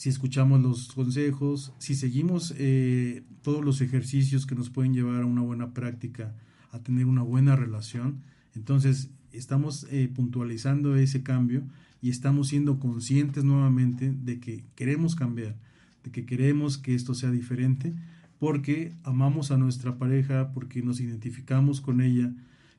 [0.00, 5.26] Si escuchamos los consejos, si seguimos eh, todos los ejercicios que nos pueden llevar a
[5.26, 6.34] una buena práctica,
[6.72, 8.22] a tener una buena relación,
[8.54, 11.64] entonces estamos eh, puntualizando ese cambio
[12.00, 15.54] y estamos siendo conscientes nuevamente de que queremos cambiar,
[16.02, 17.92] de que queremos que esto sea diferente,
[18.38, 22.32] porque amamos a nuestra pareja, porque nos identificamos con ella,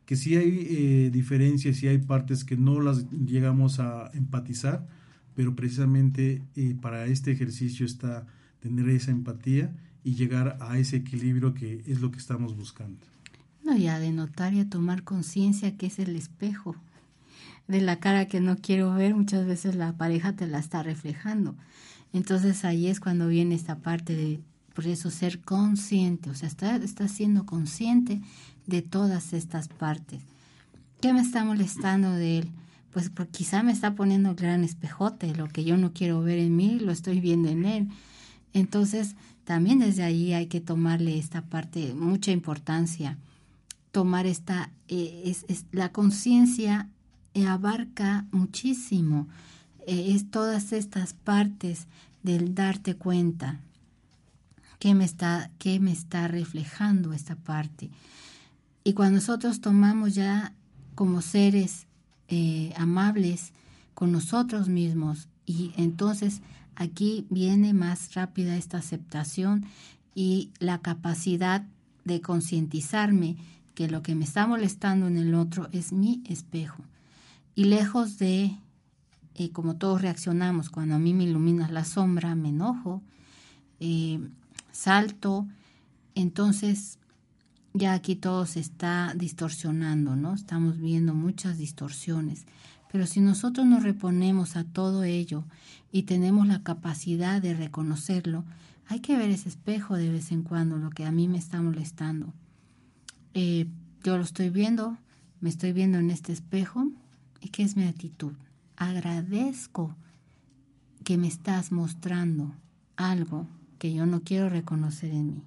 [0.08, 4.88] que si hay eh, diferencias, si hay partes que no las llegamos a empatizar,
[5.36, 8.26] pero precisamente eh, para este ejercicio está
[8.60, 9.74] tener esa empatía
[10.04, 13.00] y llegar a ese equilibrio que es lo que estamos buscando.
[13.64, 16.76] No, ya de notar y a tomar conciencia que es el espejo
[17.68, 21.56] de la cara que no quiero ver, muchas veces la pareja te la está reflejando.
[22.14, 24.40] Entonces ahí es cuando viene esta parte de,
[24.76, 28.22] por eso, ser consciente, o sea, está, está siendo consciente
[28.68, 30.22] de todas estas partes.
[31.00, 32.52] ¿Qué me está molestando de él?
[32.92, 36.56] Pues quizá me está poniendo el gran espejote, lo que yo no quiero ver en
[36.56, 37.88] mí, lo estoy viendo en él.
[38.54, 39.16] Entonces,
[39.46, 43.18] también desde ahí hay que tomarle esta parte mucha importancia
[43.92, 46.90] tomar esta, eh, es, la conciencia
[47.34, 49.28] eh, abarca muchísimo,
[49.86, 51.88] eh, es todas estas partes
[52.24, 53.60] del darte cuenta
[54.80, 57.90] que me está, que me está reflejando esta parte.
[58.84, 60.54] Y cuando nosotros tomamos ya
[60.96, 61.86] como seres
[62.78, 63.54] amables
[63.94, 66.42] con nosotros mismos y entonces
[66.76, 69.66] Aquí viene más rápida esta aceptación
[70.16, 71.64] y la capacidad
[72.06, 73.36] de concientizarme
[73.76, 76.84] que lo que me está molestando en el otro es mi espejo.
[77.56, 78.58] Y lejos de,
[79.36, 83.02] eh, como todos reaccionamos, cuando a mí me ilumina la sombra, me enojo,
[83.80, 84.20] eh,
[84.72, 85.48] salto,
[86.16, 86.98] entonces
[87.74, 90.34] ya aquí todo se está distorsionando, ¿no?
[90.34, 92.46] Estamos viendo muchas distorsiones.
[92.92, 95.46] Pero si nosotros nos reponemos a todo ello
[95.92, 98.44] y tenemos la capacidad de reconocerlo,
[98.88, 101.62] hay que ver ese espejo de vez en cuando, lo que a mí me está
[101.62, 102.34] molestando.
[103.34, 103.68] Eh,
[104.04, 104.98] yo lo estoy viendo,
[105.40, 106.92] me estoy viendo en este espejo,
[107.40, 108.34] ¿y qué es mi actitud?
[108.76, 109.96] Agradezco
[111.06, 112.54] que me estás mostrando
[112.98, 113.48] algo
[113.80, 115.44] que yo no quiero reconocer en mí.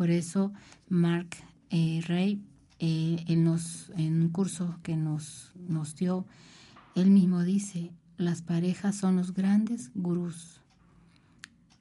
[0.00, 0.50] Por eso
[0.88, 1.28] Mark
[1.68, 2.42] eh, Rey,
[2.78, 3.46] eh, en,
[3.98, 6.24] en, un curso que nos, nos dio,
[6.94, 10.62] él mismo dice, las parejas son los grandes gurús,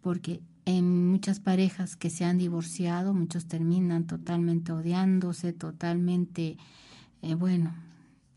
[0.02, 6.58] porque en muchas parejas que se han divorciado, muchos terminan totalmente odiándose, totalmente,
[7.22, 7.74] eh, bueno,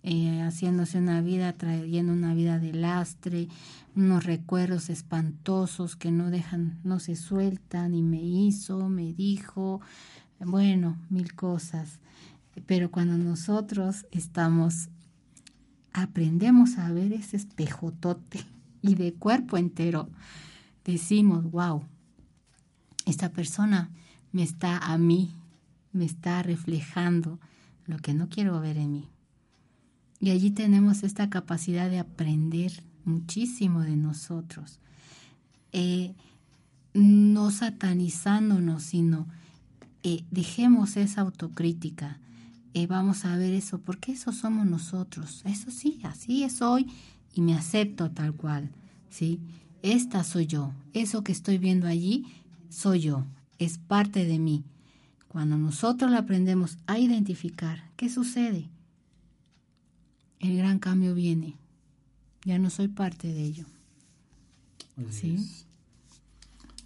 [0.04, 3.48] eh, haciéndose una vida, trayendo una vida de lastre,
[3.94, 9.80] unos recuerdos espantosos que no dejan, no se sueltan, y me hizo, me dijo,
[10.40, 12.00] bueno, mil cosas.
[12.66, 14.88] Pero cuando nosotros estamos,
[15.92, 18.40] aprendemos a ver ese espejotote
[18.82, 20.08] y de cuerpo entero,
[20.84, 21.84] decimos, wow,
[23.06, 23.90] esta persona
[24.32, 25.34] me está a mí,
[25.92, 27.38] me está reflejando
[27.86, 29.08] lo que no quiero ver en mí.
[30.22, 32.72] Y allí tenemos esta capacidad de aprender
[33.04, 34.78] muchísimo de nosotros,
[35.72, 36.14] eh,
[36.94, 39.26] no satanizándonos, sino
[40.04, 42.20] eh, dejemos esa autocrítica.
[42.72, 45.42] Eh, vamos a ver eso, porque eso somos nosotros.
[45.44, 46.86] Eso sí, así es hoy
[47.34, 48.70] y me acepto tal cual.
[49.10, 49.40] ¿sí?
[49.82, 50.72] Esta soy yo.
[50.92, 52.26] Eso que estoy viendo allí
[52.68, 53.26] soy yo,
[53.58, 54.62] es parte de mí.
[55.26, 58.68] Cuando nosotros aprendemos a identificar, ¿qué sucede?
[60.42, 61.54] El gran cambio viene.
[62.44, 63.64] Ya no soy parte de ello.
[65.08, 65.38] ¿Sí?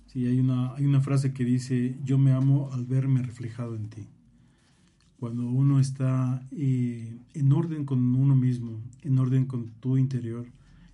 [0.07, 3.89] Sí, hay una, hay una frase que dice, yo me amo al verme reflejado en
[3.89, 4.07] ti.
[5.19, 10.47] Cuando uno está eh, en orden con uno mismo, en orden con tu interior,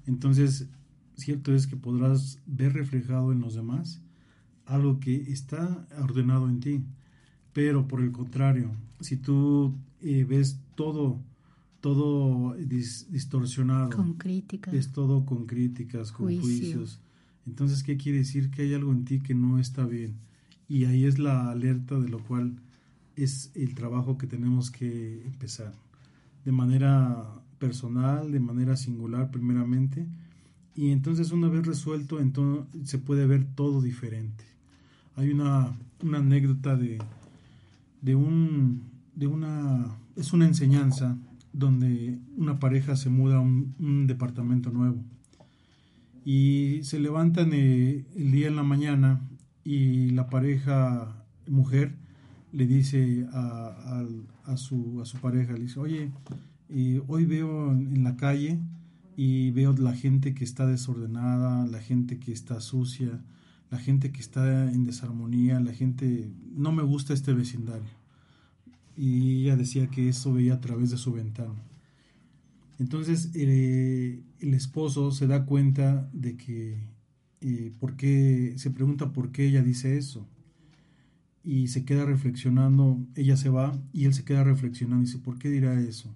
[0.06, 0.68] entonces
[1.16, 4.00] cierto es que podrás ver reflejado en los demás
[4.66, 6.84] algo que está ordenado en ti.
[7.52, 11.18] Pero por el contrario, si tú eh, ves todo,
[11.83, 17.01] todo distorsionado, con críticas, ves todo con críticas, con juicios,
[17.45, 18.53] entonces ¿qué quiere decir?
[18.53, 20.14] Que hay algo en ti que no está bien.
[20.68, 22.55] Y ahí es la alerta de lo cual
[23.16, 25.74] es el trabajo que tenemos que empezar.
[26.45, 27.26] De manera
[27.59, 30.07] personal, de manera singular primeramente.
[30.76, 34.45] Y entonces una vez resuelto, entonces se puede ver todo diferente.
[35.16, 36.99] Hay una, anécdota de,
[38.03, 38.85] de, un,
[39.16, 39.97] de una...
[40.14, 41.18] Es una enseñanza
[41.53, 45.03] donde una pareja se muda a un, departamento nuevo
[46.24, 49.20] y se levantan eh, el día en la mañana
[49.64, 51.96] y la pareja mujer
[52.53, 54.05] le dice a,
[54.57, 56.11] su pareja, le dice, oye,
[56.68, 58.59] eh, hoy veo en la calle
[59.16, 63.20] y veo la gente que está desordenada, la gente que está sucia,
[63.70, 68.01] la gente que está en desarmonía, la gente, no me gusta este vecindario.
[68.97, 71.55] Y ella decía que eso veía a través de su ventana.
[72.78, 76.78] Entonces eh, el esposo se da cuenta de que,
[77.40, 78.55] eh, ¿por qué?
[78.57, 80.26] Se pregunta por qué ella dice eso.
[81.45, 85.38] Y se queda reflexionando, ella se va y él se queda reflexionando y dice, ¿por
[85.38, 86.14] qué dirá eso?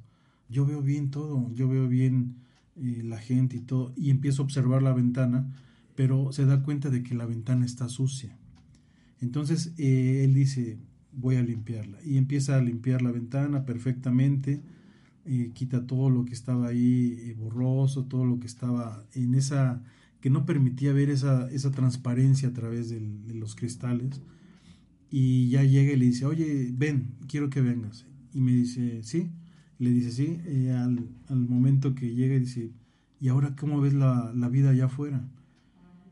[0.48, 2.36] Yo veo bien todo, yo veo bien
[2.76, 3.92] eh, la gente y todo.
[3.96, 5.52] Y empiezo a observar la ventana
[5.96, 8.36] pero se da cuenta de que la ventana está sucia.
[9.20, 10.78] Entonces él dice,
[11.16, 11.98] voy a limpiarla.
[12.04, 14.62] Y empieza a limpiar la ventana perfectamente,
[15.24, 19.82] eh, quita todo lo que estaba ahí eh, borroso, todo lo que estaba en esa,
[20.20, 23.00] que no permitía ver esa, esa transparencia a través de
[23.34, 24.20] los cristales.
[25.10, 28.06] Y ya llega y le dice, oye, ven, quiero que vengas.
[28.32, 29.30] Y me dice, sí.
[29.78, 30.40] Le dice, sí.
[30.70, 32.70] Al, al, momento que llega, dice,
[33.20, 35.28] ¿y ahora cómo ves la, la vida allá afuera?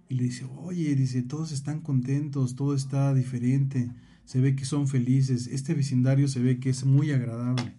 [0.08, 3.90] y le dice, oye, dice, todos están contentos, todo está diferente,
[4.24, 7.74] se ve que son felices, este vecindario se ve que es muy agradable.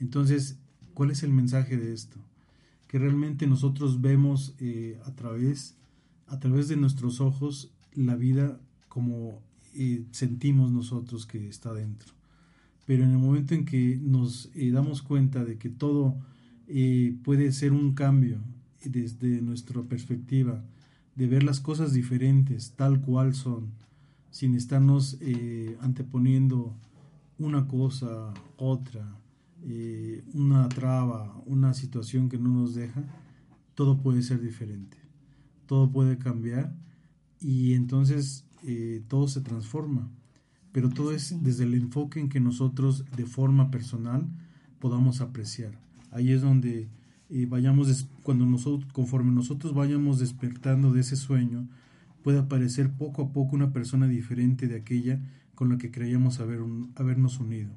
[0.00, 0.58] Entonces,
[0.94, 2.18] ¿cuál es el mensaje de esto?
[2.88, 5.76] Que realmente nosotros vemos eh, a, través,
[6.26, 9.40] a través de nuestros ojos la vida como
[9.74, 12.12] eh, sentimos nosotros que está dentro.
[12.84, 16.16] Pero en el momento en que nos eh, damos cuenta de que todo
[17.22, 18.38] puede ser un cambio
[18.82, 20.64] desde nuestra perspectiva,
[21.14, 23.68] de ver las cosas diferentes, tal cual son,
[24.32, 26.74] sin estarnos eh, anteponiendo
[27.38, 29.16] una cosa, otra,
[29.62, 33.04] eh, una traba, una situación que no nos deja,
[33.76, 34.96] todo puede ser diferente,
[35.66, 36.74] todo puede cambiar
[37.40, 40.10] y entonces eh, todo se transforma,
[40.72, 44.26] pero todo es desde el enfoque en que nosotros de forma personal
[44.80, 45.78] podamos apreciar.
[46.10, 46.88] Ahí es donde
[47.28, 51.68] eh, vayamos, cuando nosotros, conforme nosotros vayamos despertando de ese sueño,
[52.22, 55.20] puede aparecer poco a poco una persona diferente de aquella
[55.54, 56.60] con la que creíamos haber
[56.96, 57.70] habernos unido.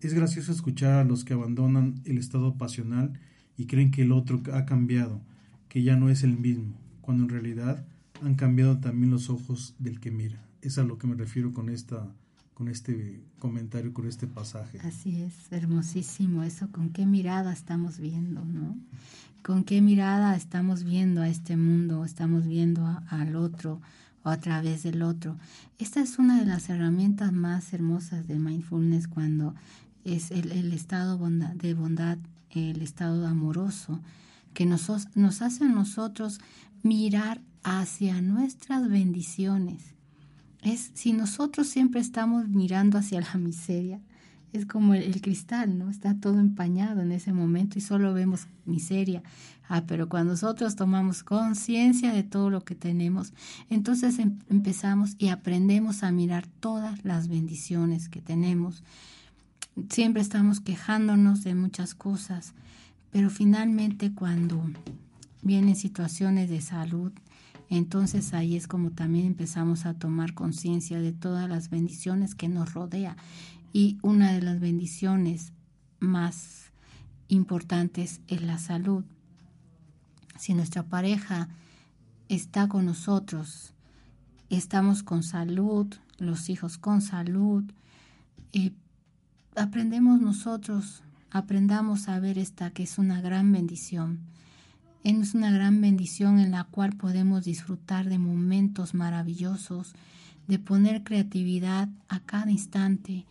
[0.00, 3.18] Es gracioso escuchar a los que abandonan el estado pasional
[3.56, 5.20] y creen que el otro ha cambiado,
[5.68, 7.84] que ya no es el mismo, cuando en realidad
[8.22, 10.40] han cambiado también los ojos del que mira.
[10.62, 12.06] Es a lo que me refiero con esta
[12.58, 14.80] con este comentario, con este pasaje.
[14.80, 18.76] Así es, hermosísimo eso, con qué mirada estamos viendo, ¿no?
[19.48, 23.80] Con qué mirada estamos viendo a este mundo, estamos viendo al otro
[24.22, 25.38] o a través del otro.
[25.78, 29.54] Esta es una de las herramientas más hermosas de mindfulness cuando
[30.04, 31.18] es el, estado
[31.54, 32.18] de bondad,
[32.50, 34.02] el estado amoroso,
[34.52, 34.86] que nos,
[35.16, 36.40] nos hace a nosotros
[36.82, 39.94] mirar hacia nuestras bendiciones
[40.62, 44.00] es si nosotros siempre estamos mirando hacia la miseria,
[44.52, 45.90] es como el, cristal, ¿no?
[45.90, 49.22] Está todo empañado en ese momento y solo vemos miseria.
[49.68, 53.34] Ah, pero cuando nosotros tomamos conciencia de todo lo que tenemos,
[53.68, 58.82] entonces em, empezamos y aprendemos a mirar todas las bendiciones que tenemos.
[59.90, 62.54] Siempre estamos quejándonos de muchas cosas,
[63.10, 64.62] pero finalmente cuando
[65.42, 67.12] vienen situaciones de salud,
[67.70, 72.72] entonces ahí es como también empezamos a tomar conciencia de todas las bendiciones que nos
[72.72, 73.16] rodea.
[73.72, 75.52] Y una de las bendiciones
[76.00, 76.70] más
[77.28, 79.04] importantes es la salud.
[80.38, 81.48] Si nuestra pareja
[82.28, 83.72] está con nosotros,
[84.50, 85.86] estamos con salud,
[86.18, 87.64] los hijos con salud,
[88.52, 88.72] y
[89.56, 94.20] aprendemos nosotros, aprendamos a ver esta que es una gran bendición
[95.04, 99.94] es una gran bendición en la cual podemos disfrutar de momentos maravillosos,
[100.46, 103.24] de poner creatividad a cada instante,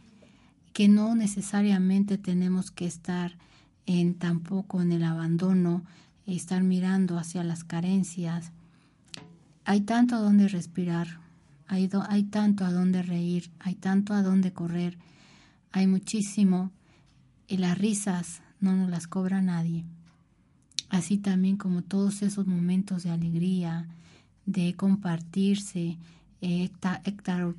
[0.78, 3.36] que no necesariamente tenemos que estar
[3.88, 5.84] en tampoco en el abandono,
[6.28, 8.51] estar mirando hacia las carencias.
[9.65, 11.19] Hay tanto a donde respirar,
[11.65, 14.99] hay, hay tanto a donde reír, hay tanto a donde correr,
[15.71, 16.69] hay muchísimo
[17.47, 19.84] y las risas no nos las cobra nadie
[20.89, 23.88] así también como todos esos momentos de alegría,
[24.45, 25.97] de compartirse.
[26.41, 26.69] Eh,
[27.03, 27.55] Héctor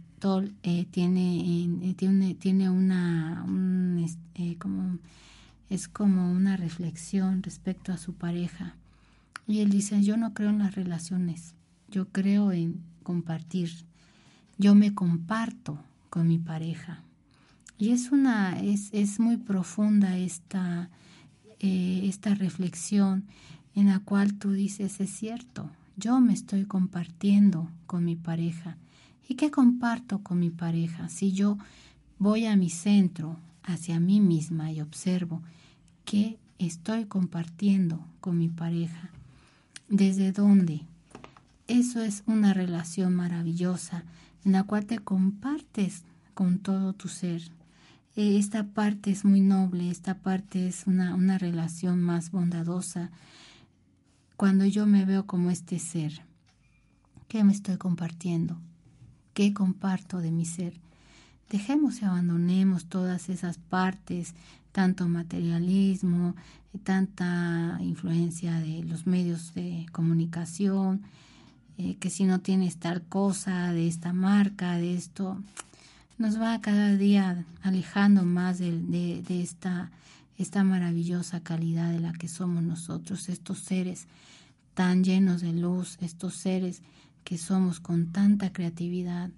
[0.63, 3.45] eh, tiene, eh, tiene, tiene una,
[4.59, 4.99] como,
[5.71, 8.75] es como una reflexión respecto a su pareja.
[9.47, 11.55] Y él dice, yo no creo en las relaciones,
[11.91, 13.71] yo creo en compartir.
[14.59, 15.79] Yo me comparto
[16.11, 17.03] con mi pareja.
[17.79, 20.91] Y es una, es, es muy profunda esta,
[21.61, 23.25] eh, esta reflexión
[23.75, 28.77] en la cual tú dices, es cierto, yo me estoy compartiendo con mi pareja.
[29.29, 31.09] ¿Y qué comparto con mi pareja?
[31.09, 31.59] Si yo
[32.19, 35.43] voy a mi centro, hacia mí misma y observo
[36.05, 39.11] qué estoy compartiendo con mi pareja,
[39.89, 40.83] desde dónde.
[41.67, 44.05] Eso es una relación maravillosa
[44.45, 47.43] en la cual te compartes con todo tu ser,
[48.19, 53.13] eh, esta parte es muy noble, esta parte es una, una relación más bondadosa.
[54.39, 56.23] Cuando yo me veo como este ser,
[57.27, 58.57] ¿qué me estoy compartiendo?
[59.35, 60.75] ¿Qué comparto de mi ser?
[61.51, 64.35] Dejemos y abandonemos todas esas partes,
[64.71, 66.37] tanto materialismo,
[66.85, 71.03] tanta influencia de los medios de comunicación,
[71.77, 75.37] eh, que si no tienes tal cosa, de esta marca, de esto,
[76.17, 79.91] nos va cada día alejando más de, esta,
[80.39, 84.07] esta maravillosa calidad de la que somos nosotros, estos seres
[84.75, 86.83] tan llenos de luz, estos seres
[87.25, 89.31] que somos con tanta creatividad.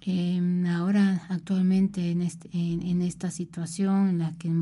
[0.00, 4.52] Em, ahora, actualmente, en, en, esta situación en la que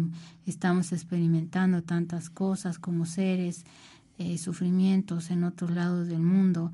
[0.46, 3.64] estamos experimentando tantas cosas como seres,
[4.18, 6.70] eh, sufrimientos en otros lados del mundo,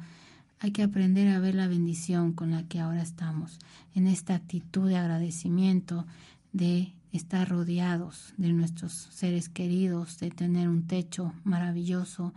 [0.59, 3.59] hay que aprender a ver la bendición con la que ahora estamos,
[3.95, 6.07] en esta actitud de agradecimiento,
[6.53, 12.33] de estar rodeados de nuestros seres queridos, de tener un techo maravilloso,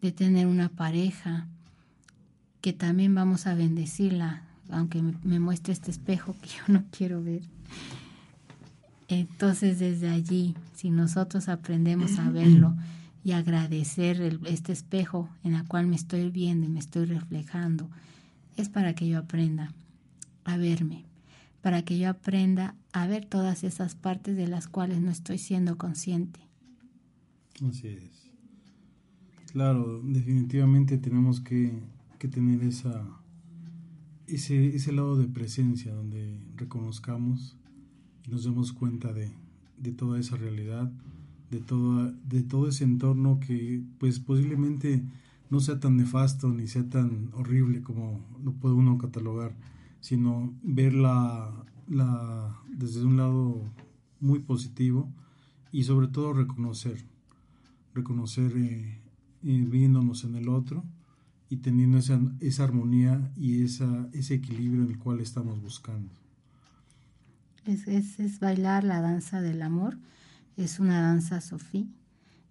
[0.00, 1.46] de tener una pareja,
[2.60, 7.42] que también vamos a bendecirla, aunque me, muestre este espejo que yo no quiero ver.
[9.08, 12.74] Entonces desde allí, si nosotros aprendemos a verlo
[13.22, 17.88] y agradecer este espejo en el cual me estoy viendo y me estoy reflejando,
[18.56, 19.72] es para que yo aprenda
[20.44, 21.05] a verme,
[21.66, 25.76] para que yo aprenda a ver todas esas partes de las cuales no estoy siendo
[25.76, 26.38] consciente.
[27.68, 28.30] Así es.
[29.50, 31.72] Claro, definitivamente tenemos que,
[32.20, 33.04] que tener esa,
[34.28, 37.56] ese, ese lado de presencia donde reconozcamos
[38.24, 39.32] y nos demos cuenta de,
[39.76, 40.88] de toda esa realidad,
[41.50, 41.64] de,
[42.28, 45.02] de todo ese entorno que pues posiblemente
[45.50, 49.56] no sea tan nefasto ni sea tan horrible como lo puede uno catalogar,
[50.00, 53.62] sino verla la, desde un lado
[54.20, 55.08] muy positivo
[55.72, 57.04] y sobre todo reconocer,
[57.94, 59.00] reconocer eh,
[59.44, 60.84] eh, viéndonos en el otro
[61.48, 66.10] y teniendo esa, esa armonía y esa, ese equilibrio en el cual estamos buscando.
[67.64, 69.98] Es, es, bailar la danza del amor,
[70.56, 71.88] es una danza sofí,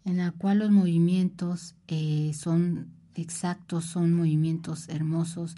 [0.03, 5.55] en la cual los movimientos eh, son exactos, son movimientos hermosos,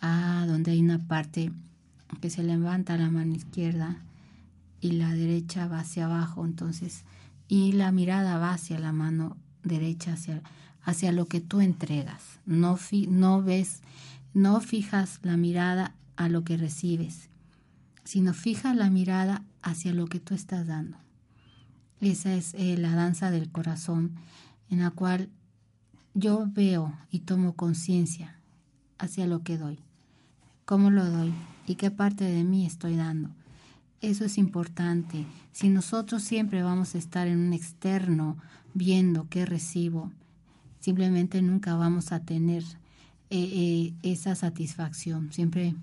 [0.00, 1.52] ah, donde hay una parte
[2.20, 3.96] que se levanta la mano izquierda
[4.80, 7.04] y la derecha va hacia abajo, entonces,
[7.48, 10.42] y la mirada va hacia la mano derecha, hacia,
[10.82, 12.40] hacia lo que tú entregas.
[12.46, 12.78] No,
[13.08, 13.82] no ves,
[14.32, 17.28] no fijas la mirada a lo que recibes,
[18.04, 20.96] sino fija la mirada hacia lo que tú estás dando.
[22.00, 24.12] Esa es eh, la danza del corazón
[24.70, 25.28] en la cual
[26.14, 28.40] yo veo y tomo conciencia
[28.98, 29.78] hacia lo que doy,
[30.70, 31.34] cómo lo doy
[31.66, 33.28] y qué parte de mí estoy dando.
[34.00, 35.26] Eso es importante.
[35.50, 38.36] Si nosotros siempre vamos a estar en un externo
[38.72, 40.12] viendo qué recibo,
[40.78, 42.62] simplemente nunca vamos a tener
[43.30, 45.32] eh, eh, esa satisfacción.
[45.32, 45.74] Siempre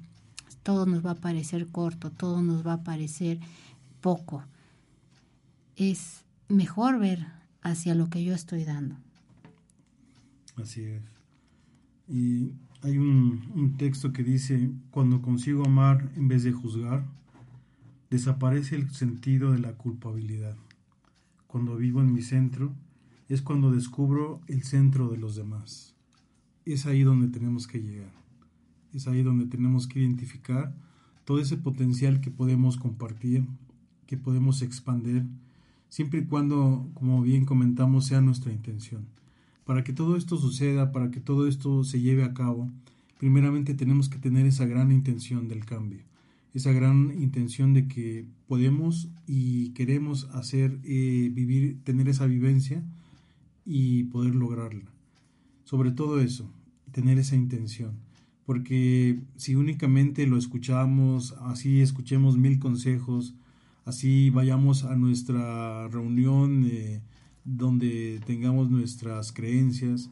[0.63, 3.41] todo nos va a parecer corto, todo nos va a parecer
[3.99, 4.45] poco.
[5.75, 7.27] Es mejor ver
[7.61, 8.95] hacia lo que yo estoy dando.
[10.55, 11.01] Así es.
[12.07, 17.05] Y hay un, un texto que dice, cuando consigo amar en vez de juzgar,
[18.09, 20.55] desaparece el sentido de la culpabilidad.
[21.47, 22.73] Cuando vivo en mi centro,
[23.29, 25.95] es cuando descubro el centro de los demás.
[26.65, 28.11] Es ahí donde tenemos que llegar.
[28.93, 30.73] Es ahí donde tenemos que identificar
[31.25, 33.45] todo ese potencial que podemos compartir,
[34.05, 35.25] que podemos expandir,
[35.89, 39.05] siempre y cuando, como bien comentamos, sea nuestra intención.
[39.67, 42.71] Para que todo esto suceda, para que todo esto se lleve a cabo,
[43.19, 45.99] primeramente tenemos que tener esa gran intención del cambio,
[46.53, 52.81] esa gran intención de que podemos y queremos hacer, eh, vivir, tener esa vivencia
[53.65, 54.85] y poder lograrla.
[55.65, 56.49] Sobre todo eso,
[56.93, 57.91] tener esa intención.
[58.45, 63.35] Porque si únicamente lo escuchamos, así escuchemos mil consejos,
[63.83, 67.01] así vayamos a nuestra reunión eh,
[67.47, 70.09] donde tengamos nuestras creencias,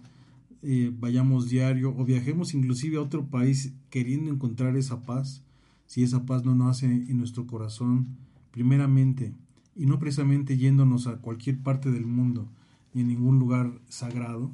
[0.64, 5.44] eh, vayamos diario o viajemos inclusive a otro país queriendo encontrar esa paz,
[5.86, 8.08] si esa paz no nace en nuestro corazón,
[8.52, 9.34] primeramente,
[9.76, 12.48] y no precisamente yéndonos a cualquier parte del mundo,
[12.94, 14.50] ni en ningún lugar sagrado,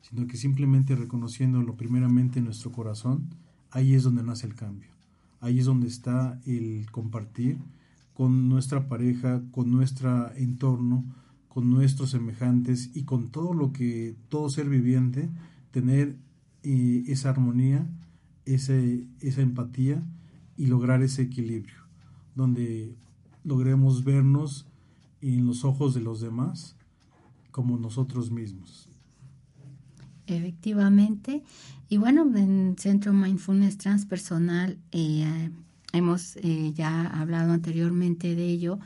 [0.00, 3.28] sino que simplemente reconociéndolo primeramente en nuestro corazón,
[3.70, 4.88] ahí es donde nace el cambio.
[5.40, 7.58] Ahí es donde está el compartir
[8.14, 11.04] con nuestra pareja, con nuestro entorno,
[11.52, 15.28] con nuestros semejantes y con todo lo que todo ser viviente,
[15.70, 16.16] tener
[16.62, 17.86] eh, esa armonía,
[18.46, 18.72] esa
[19.20, 20.02] empatía
[20.56, 21.76] y lograr ese equilibrio,
[22.34, 22.96] donde
[23.44, 24.64] logremos vernos
[25.20, 26.74] en los ojos de los demás
[27.50, 28.88] como nosotros mismos.
[30.26, 31.42] Efectivamente.
[31.90, 35.50] Y bueno, en Centro Mindfulness Transpersonal eh,
[35.92, 38.78] hemos eh, ya hablado anteriormente de ello.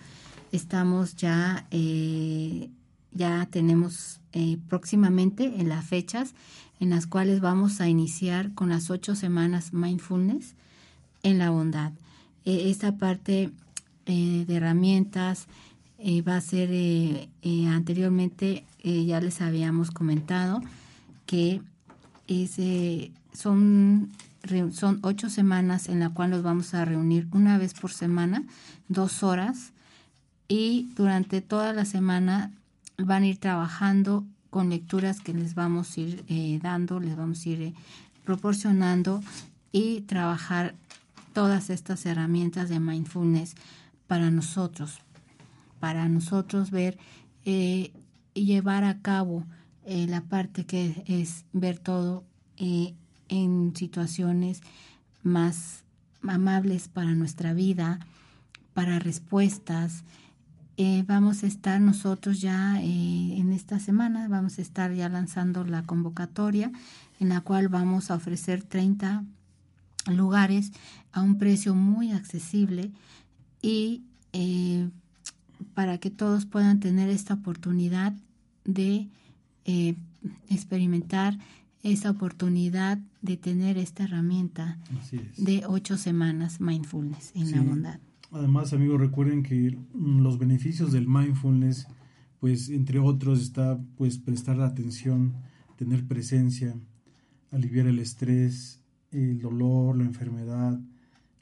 [0.57, 2.71] Estamos ya, eh,
[3.13, 4.21] ya tenemos
[4.69, 6.35] próximamente en las fechas
[6.79, 10.55] en las cuales vamos a iniciar con las ocho semanas Mindfulness
[11.23, 11.93] en la bondad.
[12.45, 13.51] esta parte
[14.05, 15.49] de herramientas,
[15.99, 20.61] eh, va a ser eh, eh, anteriormente ya les habíamos comentado
[21.25, 21.61] que
[22.29, 22.61] es,
[23.33, 24.11] son
[24.73, 28.45] son ocho semanas en la cual nos vamos a reunir una vez por semana
[28.87, 29.73] dos horas
[30.49, 32.53] y durante toda la semana
[32.99, 37.49] van a ir trabajando con lecturas que les vamos a ir dando les vamos a
[37.49, 37.75] ir
[38.25, 39.23] proporcionando
[39.73, 40.75] y trabajar
[41.33, 43.55] todas estas herramientas de mindfulness
[44.07, 45.01] para nosotros
[45.81, 46.99] para nosotros ver
[47.45, 47.93] eh,
[48.35, 49.45] y llevar a cabo
[49.85, 52.25] eh, la parte que es ver todo
[52.57, 52.95] eh,
[53.29, 54.63] en situaciones
[55.23, 55.85] más
[56.23, 58.01] amables para nuestra vida,
[58.75, 60.03] para respuestas
[60.79, 65.65] eh, vamos a estar nosotros ya eh, en esta semana, vamos a estar ya lanzando
[65.65, 66.71] la convocatoria
[67.19, 69.25] en la cual vamos a ofrecer 30
[70.13, 70.73] lugares
[71.13, 72.91] a un precio muy accesible
[73.63, 74.03] y
[74.35, 74.91] eh,
[75.73, 78.13] para que todos puedan tener esta oportunidad
[78.65, 79.09] de
[80.49, 81.39] experimentar
[81.83, 84.79] esa oportunidad de tener esta herramienta
[85.37, 87.99] de ocho semanas mindfulness en la bondad.
[88.37, 91.87] Además, amigos, recuerden que mm, los beneficios del mindfulness,
[92.39, 95.33] pues entre otros está pues prestar atención,
[95.77, 96.77] tener presencia,
[97.51, 100.79] aliviar el estrés, el dolor, la enfermedad,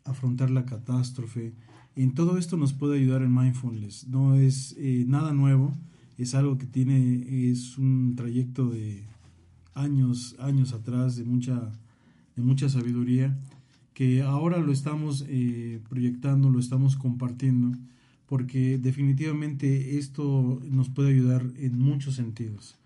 [0.05, 1.53] afrontar la catástrofe.
[1.97, 4.07] En todo esto nos puede ayudar el mindfulness.
[4.07, 5.74] No es eh, nada nuevo,
[6.16, 9.03] es algo que tiene, es un trayecto de
[9.74, 11.72] años, años atrás, de mucha,
[12.36, 13.36] de mucha sabiduría
[13.95, 17.78] que ahora lo estamos eh, proyectando, lo estamos compartiendo,
[18.26, 22.76] porque definitivamente esto nos puede ayudar en muchos sentidos.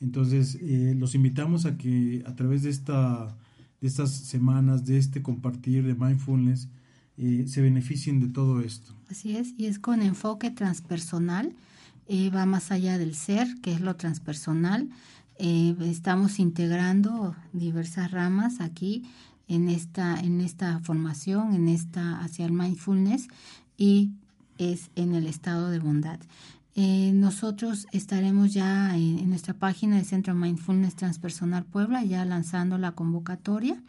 [0.00, 3.36] Entonces, eh, los invitamos a que a través de, esta,
[3.80, 6.68] de estas semanas, de este compartir de mindfulness,
[7.16, 8.92] eh, se beneficien de todo esto.
[9.08, 11.54] Así es, y es con enfoque transpersonal,
[12.34, 14.88] va más allá del ser, que es lo transpersonal.
[15.38, 19.04] estamos integrando diversas ramas aquí
[19.50, 23.28] en esta, en esta formación, en esta hacia el mindfulness
[23.76, 24.12] y
[24.58, 26.20] es en el estado de bondad.
[26.76, 32.92] Eh, nosotros estaremos ya en, nuestra página de Centro Mindfulness Transpersonal Puebla ya lanzando la
[32.92, 33.82] convocatoria.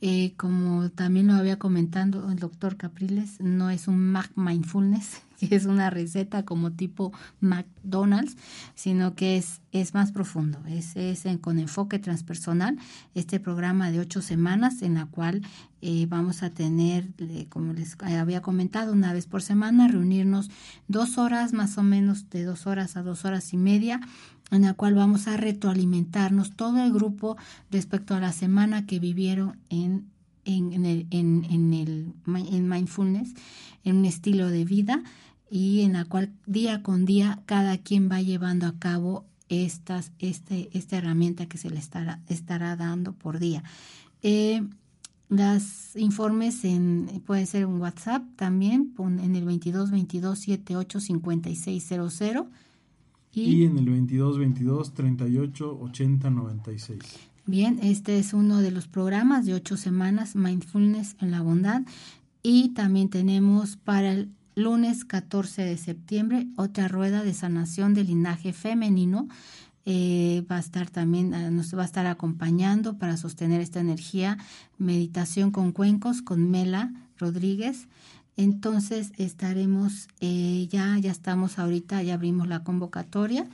[0.00, 5.66] Eh, como también lo había comentado el doctor Capriles, no es un Mac Mindfulness, es
[5.66, 8.36] una receta como tipo McDonald's,
[8.74, 12.78] sino que es, es más profundo, es, es con enfoque transpersonal,
[13.14, 15.42] este programa de ocho semanas en la cual
[15.80, 17.08] eh, vamos a tener,
[17.48, 20.50] como les había comentado, una vez por semana, reunirnos
[20.88, 24.00] dos horas, más o menos de dos horas a dos horas y media,
[24.52, 27.36] en la cual vamos a retroalimentarnos todo el grupo
[27.70, 30.10] respecto a la semana que vivieron en,
[30.44, 33.34] en, el, en, en el en mindfulness,
[33.84, 35.02] en un estilo de vida
[35.52, 40.70] y en la cual día con día cada quien va llevando a cabo estas, este,
[40.72, 43.62] esta herramienta que se le estará, estará dando por día.
[44.22, 44.62] Eh,
[45.28, 52.50] las informes en, puede ser un WhatsApp también, en el 22 22 78 56 00
[53.34, 56.98] y, en el 22 22 38 80 96.
[57.44, 61.82] Bien, este es uno de los programas de ocho semanas, Mindfulness en la Bondad.
[62.42, 68.52] Y también tenemos para el lunes 14 de septiembre, otra rueda de sanación del linaje
[68.52, 69.28] femenino.
[69.84, 74.38] Eh, va a estar también, ah, nos va a estar acompañando para sostener esta energía,
[74.78, 77.88] meditación con cuencos con Mela Rodríguez.
[78.36, 83.48] Entonces estaremos, eh, ya, ya estamos ahorita, ya abrimos la convocatoria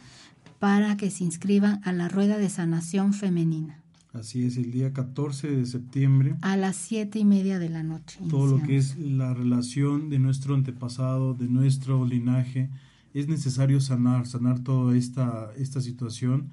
[0.58, 3.82] para que se inscriban a la rueda de sanación femenina.
[4.12, 6.34] Así es, el día 14 de septiembre.
[6.40, 8.18] A las siete y media de la noche.
[8.30, 12.70] Todo lo que es la relación de nuestro antepasado, de nuestro linaje,
[13.12, 16.48] es necesario sanar, sanar toda esta, esta situación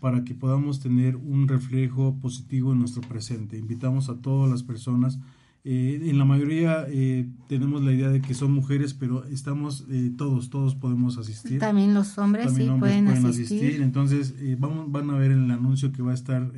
[0.00, 3.58] para que podamos tener un reflejo positivo en nuestro presente.
[3.58, 5.18] Invitamos a todas las personas.
[5.62, 10.10] Eh, en la mayoría eh, tenemos la idea de que son mujeres, pero estamos eh,
[10.16, 11.58] todos, todos podemos asistir.
[11.58, 13.82] También los hombres sí pueden, asistir.
[13.82, 16.50] Entonces, vamos, van a ver en el anuncio que va a estar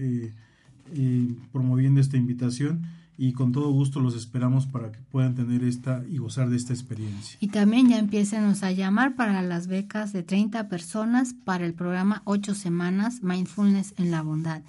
[1.52, 2.82] promoviendo esta invitación
[3.18, 6.72] y con todo gusto los esperamos para que puedan tener esta y gozar de esta
[6.72, 7.36] experiencia.
[7.40, 12.22] Y también ya empiecen a llamar para las becas de 30 personas para el programa
[12.24, 14.62] 8 semanas Mindfulness en la Bondad.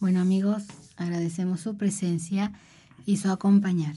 [0.00, 0.64] Bueno amigos,
[0.96, 2.52] agradecemos su presencia
[3.06, 3.94] y su acompañar.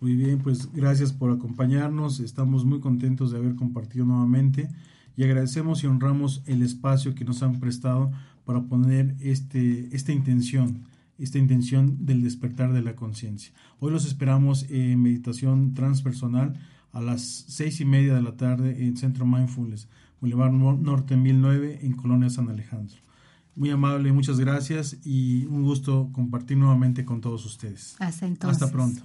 [0.00, 2.20] Muy bien, pues gracias por acompañarnos.
[2.20, 4.70] Estamos muy contentos de haber compartido nuevamente
[5.16, 8.12] y agradecemos y honramos el espacio que nos han prestado
[8.44, 10.84] para poner este, esta intención
[11.18, 13.52] esta intención del despertar de la conciencia.
[13.78, 16.58] Hoy los esperamos en meditación transpersonal
[16.92, 19.88] a las seis y media de la tarde en Centro Mindfulness,
[20.20, 22.96] Boulevard Norte 1009 en Colonia San Alejandro.
[23.54, 27.96] Muy amable, muchas gracias y un gusto compartir nuevamente con todos ustedes.
[27.98, 28.62] Hasta entonces.
[28.62, 29.02] Hasta pronto.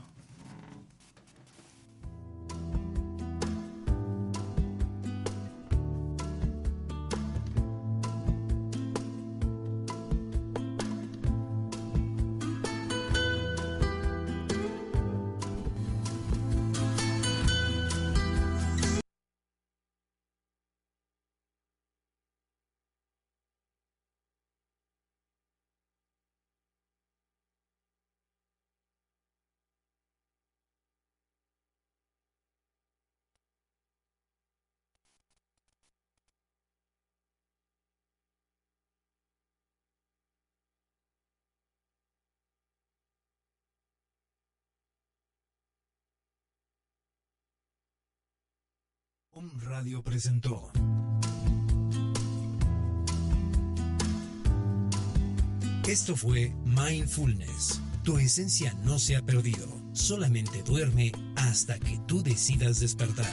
[49.60, 50.72] Radio presentó.
[55.88, 57.82] Esto fue Mindfulness.
[58.04, 59.68] Tu esencia no se ha perdido.
[59.93, 63.32] Solamente duerme hasta que tú decidas despertar.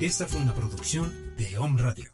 [0.00, 2.13] Esta fue una producción de Om Radio.